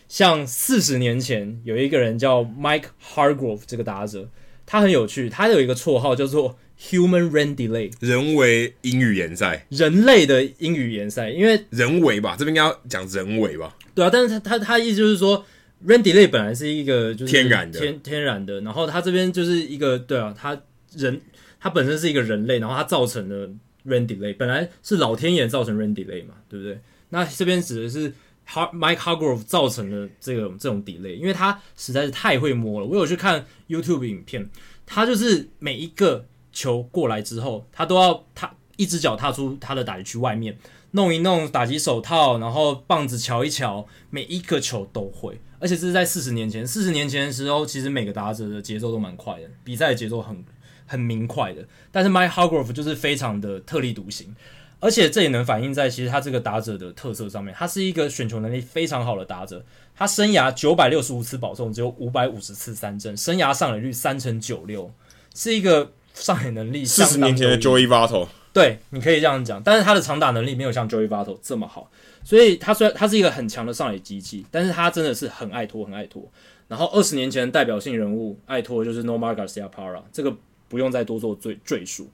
[0.10, 4.28] 像四十年前有一个人叫 Mike Hargrove，这个打者，
[4.66, 13.78] 他很有趣，他有一个绰号叫做 Human Rain Delay，人为英语联赛，人类的英语联赛，因为人为吧，这边应该要讲人为吧？
[13.94, 15.46] 对啊，但是他他他意思就是说
[15.86, 20.60] ，Rain Delay 本来是一个就是天然的天天然的，然后他这边就是一个对啊，他
[20.96, 21.22] 人
[21.60, 23.48] 他本身是一个人类，然后他造成了
[23.86, 26.80] Rain Delay，本来是老天爷造成 Rain Delay 嘛，对不对？
[27.10, 28.12] 那这边指的是。
[28.50, 32.88] Mike Hargrove 造成了这个这种 delay，因为他实在是太会摸了。
[32.88, 34.50] 我有去看 YouTube 影片，
[34.86, 40.58] 他就是每一个球过来之后，他都要他一只脚踏出他的打击区外面，
[40.92, 45.40] 弄一弄打击手套，然后棒子瞧一瞧，每一个球都会。
[45.60, 50.44] 而且这是在四十年前，四十年前的时候，其实每个打者的节奏都蛮快的，比赛节奏很
[50.88, 51.68] 很明快的。
[51.92, 54.34] 但是 Mike Hargrove 就是非常的特立独行。
[54.80, 59.64] 而且这也能反映在其实他这个打者的特色上面，他是一个选球能力非常好的打者。
[59.96, 64.90] 他生涯九百六十五次保送，只有五百五十次三振，生涯上垒率三成九六，
[65.36, 66.86] 是一个上垒能力。
[66.86, 69.62] 四十年前的 Joey Votto，对，你可以这样讲。
[69.62, 71.92] 但是他的长打能力没有像 Joey Votto 这么好，
[72.24, 76.24] 所以他虽然他是一个很强的上垒机器，但是他真的是很爱拖，很爱拖。
[76.70, 80.34] 然后二十年前的代表性人物爱拖就是 Nomar Garciaparra，这个
[80.70, 82.10] 不用再多做赘赘述。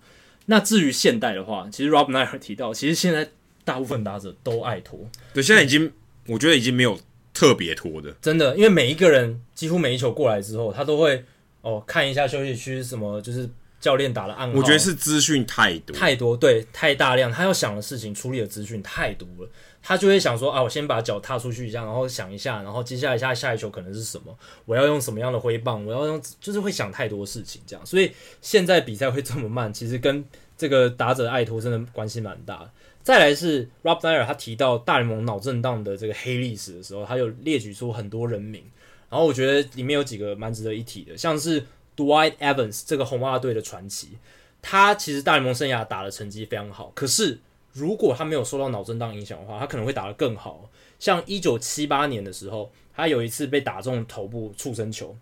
[0.46, 3.30] 那至于现代的话，其实 Rob Nier 提到，其实现在
[3.64, 5.00] 大部分打者都爱拖。
[5.34, 5.92] 对，现在已经
[6.28, 7.00] 我觉得已经没有
[7.34, 11.24] 特别拖的，真的，因为每一个人几乎每一球过来之后，他都会
[11.62, 13.50] 哦看一下休息区什么，就是
[13.86, 14.58] 教练打了暗号。
[14.58, 19.48] 我觉得是资讯太多太多，对，太大量，他要想的事情、处理的资讯太多了。
[19.84, 24.36] 他就会想说啊，我先把脚踏出去一下，然后想一下，然后接下来下下一球可能是什么？
[24.66, 25.86] 我要用什么样的挥棒？
[25.86, 27.86] 我要用，就是会想太多事情这样。
[27.86, 30.26] 所以现在比赛会这么慢，其实跟
[30.58, 32.72] 这个打者爱托真的关系蛮大的。
[33.04, 38.64] 再来是 Rob Nier 他提到大联盟脑震荡的这个黑历史的时候，他有列举出很多人名，
[39.12, 41.64] 然后我觉得里面有几个蛮值得一提的，像是
[41.96, 44.18] Dwight Evans 这个红袜队的传奇，
[44.62, 47.40] 他其实大联盟生涯打的成绩非常好，可是。
[47.78, 50.70] 如果他没有受到脑震荡影响的话，他可能会打得更好。
[50.98, 55.14] 像一九七八年的时候，他有一次被打中头部触身球，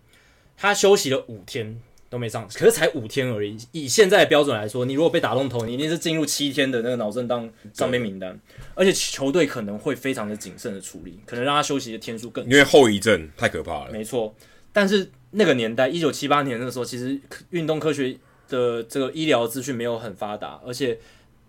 [0.56, 1.76] 他休息了五天
[2.08, 3.58] 都没上，可是才五天而已。
[3.72, 8.38] 以现在的标准来说，你如果被打中头，你一定是进入七天的那个脑震荡上面名单，
[8.76, 13.90] 而且球队可能会非常的谨慎的处理，可能让他休息的天数更，因为后遗症太可怕了。
[13.90, 14.32] 没错，
[14.74, 17.18] 但是那个年代，一九七八年那个时候，其实
[17.48, 18.14] 运动科学
[18.50, 20.98] 的这个医疗资讯没有很发达，而且。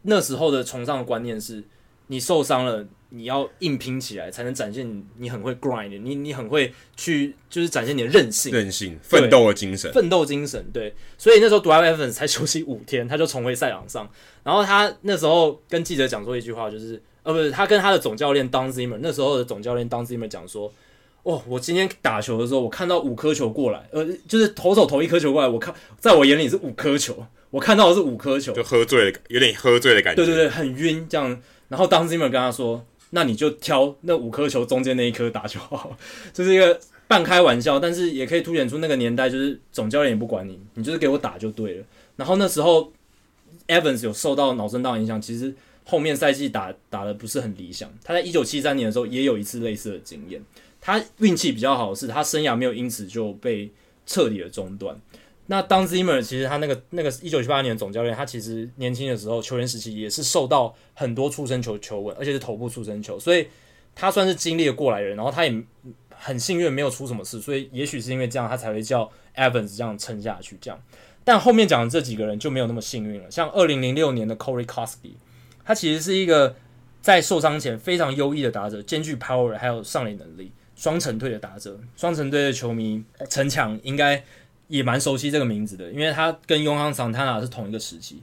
[0.08, 1.64] 那时候的崇尚的观念是，
[2.06, 10.64] 你受伤了，你要硬拼起来，才能展现你很会 grind，你你很会去，就是展现你的韧性、韧性、奋斗的精神、奋斗精神。
[10.72, 14.08] 对，所以那时候 Dwight Evans 才休息五天，他就重回赛场上。
[14.44, 20.72] 然后他那时候跟记者讲说一句话，就是，呃，不是，他跟他的总教练 Don Zimmer，那时候的总教练 Don Zimmer 讲说，
[21.26, 27.26] 哦，我今天打球的时候，我看到五颗球过来，呃，就是投手投一颗球过来，我看在我眼里是五颗球。
[27.52, 30.18] 我看到的是五颗球，就喝醉了，有点喝醉的感觉。
[30.18, 31.42] 对对对，很晕这样。
[31.70, 35.96] 然后当 Zimmer 跟他说：“那你就挑那五颗球中间那一颗打就好。
[36.34, 36.78] ”就是一个
[37.08, 41.86] 半开玩笑，但是也可以凸显出那个年代就是总教练也不管你，你就是给我打就对了。
[42.18, 42.92] 然后那时候
[43.68, 47.90] Evans 有受到脑震荡影响，其实后面赛季打打的不是很理想。
[48.04, 50.44] 他在一九七三年的时候也有一次类似的经验。
[50.86, 53.72] 他运气比较好的是，他生涯没有因此就被
[54.06, 54.96] 彻底的中断。
[55.48, 63.48] 那当 Zimmer 其实他那个那个一九七八年的总教练，他其实年轻的时候球员时期也是受到很多出身球球纹，而且是头部出身球，所以
[63.96, 65.16] 他算是经历了过来人。
[65.18, 65.64] 然后他也
[66.12, 70.56] 很幸运没有出什么事，所以也许是因为这样，他才会叫 Evans 这样撑下去。
[70.62, 70.80] 这样，
[71.24, 73.32] 但后面讲的这几个人就没有那么幸运了。
[73.32, 75.14] 像二零零六年的 Corey Koski，
[75.64, 76.56] 他其实是一个
[77.02, 84.24] 在受伤前非常优异的打者，兼具 power 还有上垒能力，双城队的打者，双城队的球迷陈强应该。
[84.68, 88.20] 也蛮熟悉这个名字的，因为他跟永恒桑塔纳是同一个时期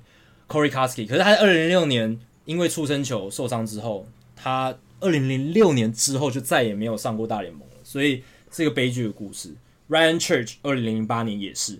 [0.48, 1.06] ，Corey Koskie。
[1.06, 9.54] 可是他在二零零六年因为触身球受伤之后，他二零零六年之后就再也没有上过大联盟了，所以是一个悲剧的故事。
[9.88, 11.78] Ryan Church 二零零八年也是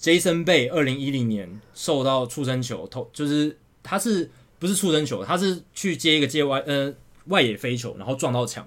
[0.00, 4.30] ，Jason Bay 二零一零年受到触身球投，就是他是
[4.60, 5.24] 不是触身球？
[5.24, 6.94] 他是去接一个界外呃
[7.26, 8.64] 外野飞球，然后撞到墙，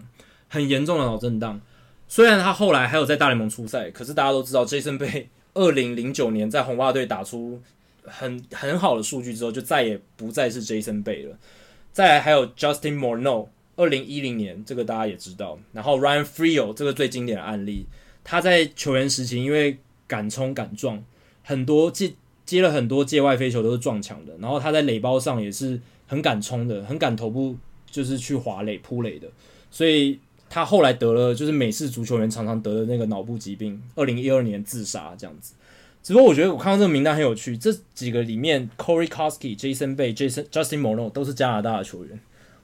[0.50, 1.60] 很严重的脑震荡。
[2.08, 5.26] 虽然他后来还有在大联盟出赛，可是大家都知道 Jason Bay。
[5.58, 7.60] 二零零九年在红袜队打出
[8.04, 11.36] 很很好的数据之后，就再也不再是 Jason 贝了。
[11.92, 15.58] 再来还有 Justin Morneau，二零一零年这个大家也知道。
[15.74, 17.88] 然后 Ryan Freel 这个最经典的案例，
[18.24, 21.04] 他在球员时期因为敢冲敢撞，
[21.44, 22.16] 很多记
[22.46, 27.58] 接了很多界外飞球都是撞墙的，然后他在垒包上也是很敢冲的，很敢头部
[27.90, 29.28] 就是去滑垒扑垒的，
[29.72, 30.20] 所以
[30.50, 35.54] 他后来得了就是美式足球员常常得的那个脑部疾病，二零一二年自杀这样子。
[36.04, 42.20] 只不过我觉得我看到这个名单很有趣，这几个里面，Corey Koskie、Jason Bay、Jason Justin Morneau 都是加拿大的球员。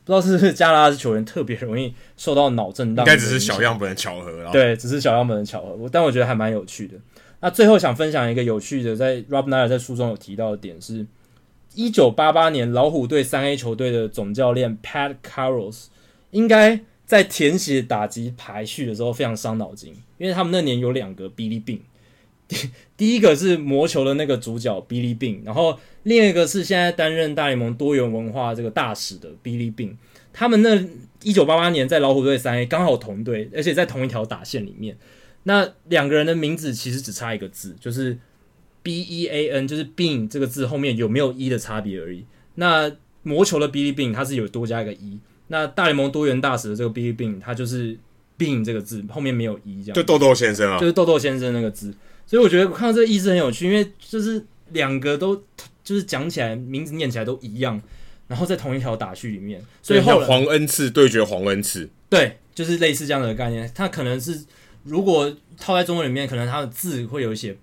[0.06, 4.50] 不知道是不是加拿大的球员特别容易受到脑震荡，应该只是小样本的巧合。
[4.52, 5.90] 对，只是小样本的巧合。
[5.92, 6.96] 但我觉得还蛮有趣的。
[7.40, 11.06] 那最后想分享一个有趣的，在 Rob Neyer 在书中有提到的点是，
[11.74, 15.74] 一九八八年老虎队三 A 球队的总教练 Pat Carroll
[16.32, 16.82] 应该
[17.14, 21.82] 在填写打击排序的时候非常伤脑筋，因为他们那年有两个 Billy b i n。
[22.98, 29.98] 第一个是魔球的那个主角 Billy b i n 然后另一个是现在担任大联盟多元文化这个大使的 Billy b i n。
[30.34, 30.84] 他们那
[31.22, 34.98] 一九八八年在老虎队三 A 刚好同队，而且在同一条打线里面。
[35.44, 38.18] 那两个人的名字其实只差一个字，就是
[38.82, 42.26] B E A N，就是 Bean 这个字后面有没有 E 的差别而已。
[42.56, 42.92] 那
[43.22, 47.98] 魔球的 Billy Beane 他是有多加一个 E，那大联盟多元大使的这个 Billy Beane 他就是
[48.38, 49.96] Beane 这个字后面没有 E，这样。
[49.96, 51.94] 就豆豆先生啊，就是豆豆先生那个字。
[52.26, 55.36] 所以我觉得我看到这个意思很有趣，因为就是两个都
[55.84, 57.80] 就是讲起来名字念起来都一样，
[58.28, 63.70] 然后在同一条打序里面，所以后来黄恩赐对决黄恩赐，对，就是类似这样的概念。
[63.76, 64.42] 它可能是
[64.84, 67.56] 如果套在中文里面，可能它的字会有一些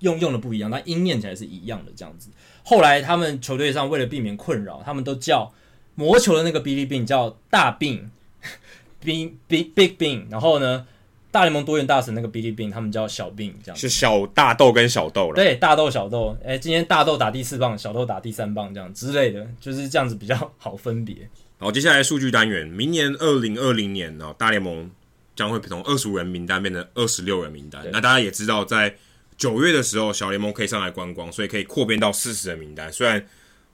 [0.00, 2.28] 用用的不一样，但音念起来是一样的这样子。
[2.62, 5.52] 后来他们球队上为了避免困扰，他们都叫
[5.94, 8.10] 魔球的那个 Billy Beane 叫大病，
[9.04, 10.86] Big Big Big Beane，然后呢，
[11.30, 15.34] 大联盟多元大神那个 Billy Beane，他们叫小病，这样是小大豆跟小豆了。
[15.34, 21.28] 对，大豆小豆，哎、欸，今天大豆打第四棒，小豆打第三棒，这样之类的，就是这样子比较好分别。
[21.58, 24.90] 好，接下来数据单元，明年二零二零年呢，大联盟
[25.36, 27.82] 将会从二十五人名单变成二十六人名单。
[27.92, 28.94] 那大家也知道，在
[29.36, 32.92] 九月的时候，小联盟可以上来观光，所以可以扩编到四十人名单。
[32.92, 33.24] 虽然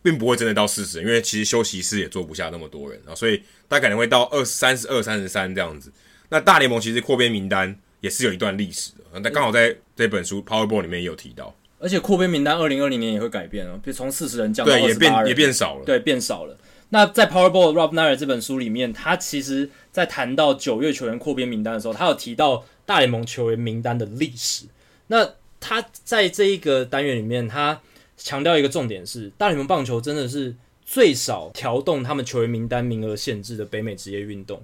[0.02, 5.92] 并不会真的到四十人，因为其实休息室也坐不下那么多人啊，所以大概可能会到二三十二、三十三这样子。
[6.28, 11.54] 那大联盟其实扩编名单也是有一段历史的，那刚好在这本书《Powerball》里面也有提到。
[11.80, 16.56] 而且扩编名单二零二零年也会改变哦，比如从四十人降到人，对，也变也变少了，对，变少了。
[16.90, 24.64] 那在《Powerball》Rob Neyer 这本书里面，他其实在谈到九月球员扩编名单的时候，他有提到大联盟球员名单的历史。
[25.08, 27.80] 那他在这一个单元里面，他
[28.18, 30.54] 强调一个重点是，大联盟棒球真的是
[30.84, 34.62] 最少调动他们球员名单名额限制的北美职业运动。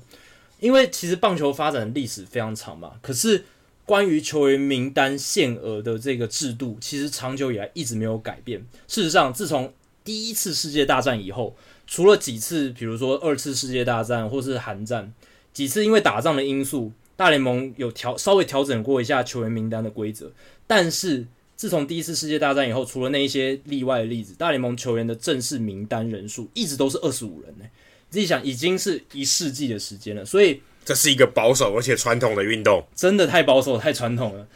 [0.60, 3.44] 因为其实棒球发展的历史非常长嘛，可是
[3.84, 8.64] 关于球员名单限额的这个制度，其实长久以来一直没有改变。
[8.88, 9.72] 事实上，自从
[10.02, 11.54] 第一次世界大战以后，
[11.86, 15.12] 除了几次，比如说二次世界大战或是韩战，
[15.52, 20.32] 几次因为打仗的因素，大联盟有调稍微调整过一下球员名单的规则。
[20.66, 21.26] 但是
[21.56, 27.64] 自从第一次世界大战以后，除了那一些例外的例子，大联盟球员的正式名单人数一直都是二十五人呢。
[28.10, 34.46] 自己想，已经是一世纪的时间了，所以这是一个保守而且传统的运动，真的太保守、太传统了。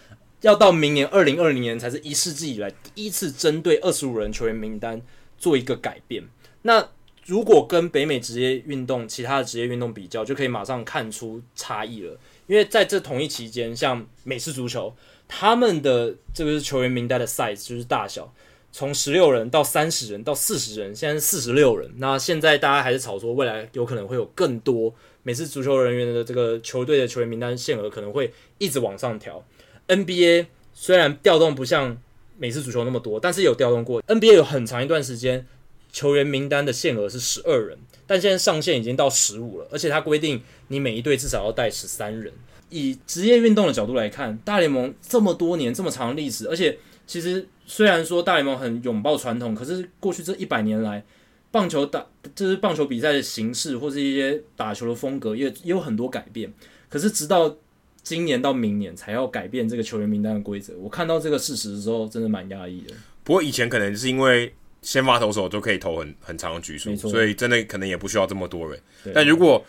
[0.43, 5.03] 要到明年二零二零年才是一世纪以来第一次针对二十五人球员名单
[5.37, 6.23] 做一个改变。
[6.63, 6.89] 那
[7.27, 12.17] 如果跟北美职业运动其他的职业运动比较，就可以马上看出差异了。
[12.47, 14.95] 因为在这同一期间，像美式足球，
[15.29, 18.35] 他们的这个是球员名单的 size 就是大小。
[18.71, 21.91] 从十六人到三十人到四十人，现在是四十六人。
[21.97, 29.43] 那现在大家还是炒作，未来有可能会有更多每次足球人员的这个球队的球员名单限额可能会一直往上调。
[29.89, 31.97] NBA 虽然调动不像
[32.37, 34.03] 美式足球那么多，但是有调动过。
[34.03, 35.47] NBA 有很长一段时间
[35.91, 42.35] 球员名单的限额是十二人，但现在上限已经到十五了，而且它规定你每一队至少要带十三人。
[42.71, 47.47] 以职业运动的角度来看，大联盟这么多年这么长的历史，而且其实。
[47.71, 51.05] 虽然说大联盟很拥抱传统，可是过去这一百年来，
[51.51, 56.51] 棒球打就是棒球比赛的形式或是一些打球的风格也也有很多改变。
[56.89, 57.55] 可是直到
[58.03, 62.95] 今年到明年才要改变这个球员名单的规则，我看到这个事实的时候，真的蛮压抑的。
[63.23, 68.81] 不过以前可能是因为先发投手就可以投很很长的局数，所以真的可能也不需要这么多人。
[69.13, 69.63] 但如果呃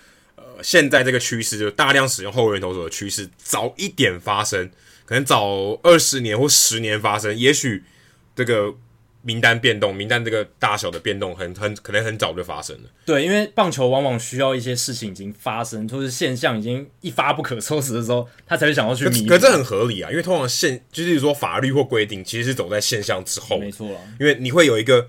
[0.64, 4.70] 现在这个趋势就大量使用后援投手的趋势早一点发生。
[5.06, 7.84] 可能早二十年或十年发生，也许
[8.36, 8.72] 这个
[9.24, 12.90] 名单变动、名单这个大小的变动很很可能很早就发生了。
[13.08, 19.30] 对，因为棒球往往需要一些事情已经发生，或是现象已经一发不可收拾的时候，他才会想要去弥补。
[19.30, 23.88] 可是这很合理啊，因为通常现就是说法律或规定其实是走在现象之后，没错。
[24.20, 25.08] 因为你会有一个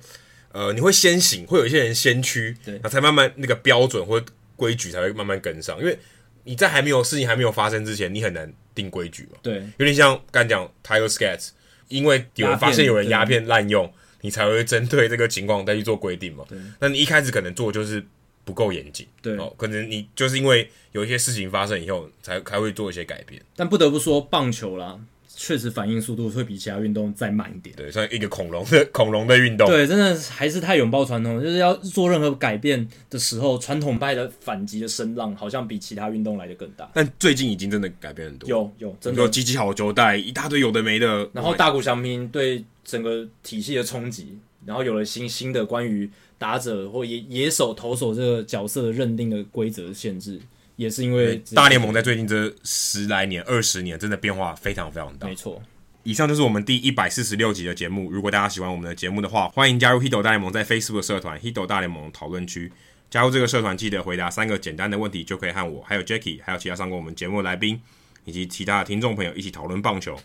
[0.52, 4.20] 呃，你会先行，会有一些人先驱，对，那才慢慢那个标准或
[4.60, 5.98] 规矩才会慢慢跟上，因为。
[6.42, 9.36] 你在还没有事情还没有发生之前，你很难定规矩嘛？
[9.42, 11.50] 对，有点像刚讲 Tiger Skaggs，
[11.88, 13.92] 因为有人发现有人鸦片滥用，
[14.22, 16.42] 你才会针对这个情况再去做规定嘛。
[16.48, 18.02] 对，那你一开始可能做就是
[18.46, 23.40] 不够严谨，对，哦，可能你就是因为有一些事情发生以后，才才会做一些改变。
[23.54, 24.98] 但不得不说，棒球啦。
[25.42, 36.90] 确实反应速度会比其他运动再慢一点，对，像一个恐龙的 恐龙的运动，对，真的还是太拥抱传统，就是要做任何改变的时候，传统派的反击的声浪好像比其他运动来的更大。
[36.92, 44.36] 但最近已经真的改变很多，有有，真的，机器好球带一大堆有的没的，然后大谷翔平对整个体系的冲击，
[44.66, 50.38] 然后有了新新的关于打者或野野手投手这个角色的认定的规则限制。
[50.80, 55.28] 也是因为大联盟在最近这十来年、二十年，真的变化非常非常大。
[55.28, 55.60] 没错，
[56.04, 58.10] 以上就是我们第一百四十六集的节目。
[58.10, 62.72] 如果大家喜欢我们的节目的话，欢迎加入 Hito 大联盟在 Facebook 社团 Hito 大联盟讨论区。
[63.10, 67.78] 加入这个社团，记得回答三个简单的问题，就可以和我、还有 Jacky、还有其他上过我们节目的来宾
[68.24, 70.18] 以及其他的听众朋友一起讨论棒球。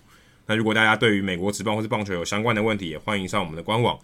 [0.45, 3.99] 那如果大家对于美国职棒或是棒球有相关的问题，也欢迎上我们的官网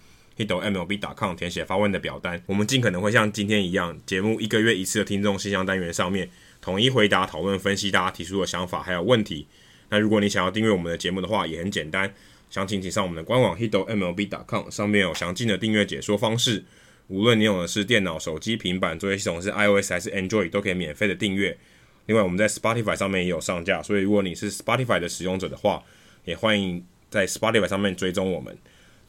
[0.46, 2.42] Hito MLB.com 填写发问的表单。
[2.48, 6.30] 我们尽可能会像今天一样，节目一个月一次的听众信箱单元上面。
[6.60, 9.48] 统一回答、讨论、分析大家提出的想法还有问题。
[9.90, 12.14] 那如果你想要订阅我们的节目的话，也很简单，
[12.50, 16.64] 详情请上我们的官网 hitomlb.com，上面有详尽的订阅解说方式。
[17.08, 21.58] 无论你用的是电脑、手机、平板，作业系统是 iOS 还是 Android，都可以免费的订阅。
[22.06, 25.84] 另外，我们在 Spotify 上面也有上架，所以如果你是 Spotify 的使用者的话，
[26.26, 28.58] 也欢迎在 Spotify 上面追踪我们。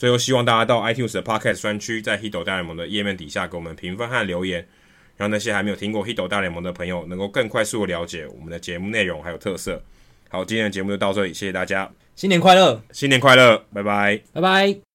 [0.02, 4.66] 最后，希望大家到 iTunes 的 Podcast 专区，在 Hito 大联盟的页面底下给我们评分和留言。
[5.16, 9.80] 让那些还没有听过《Hito 大联盟》的朋友能够更快速的了解我们的节目内容还有特色。
[10.28, 14.91] 好，今天的节目就到这里，谢谢大家，新年快乐，新年快乐，拜拜，拜拜。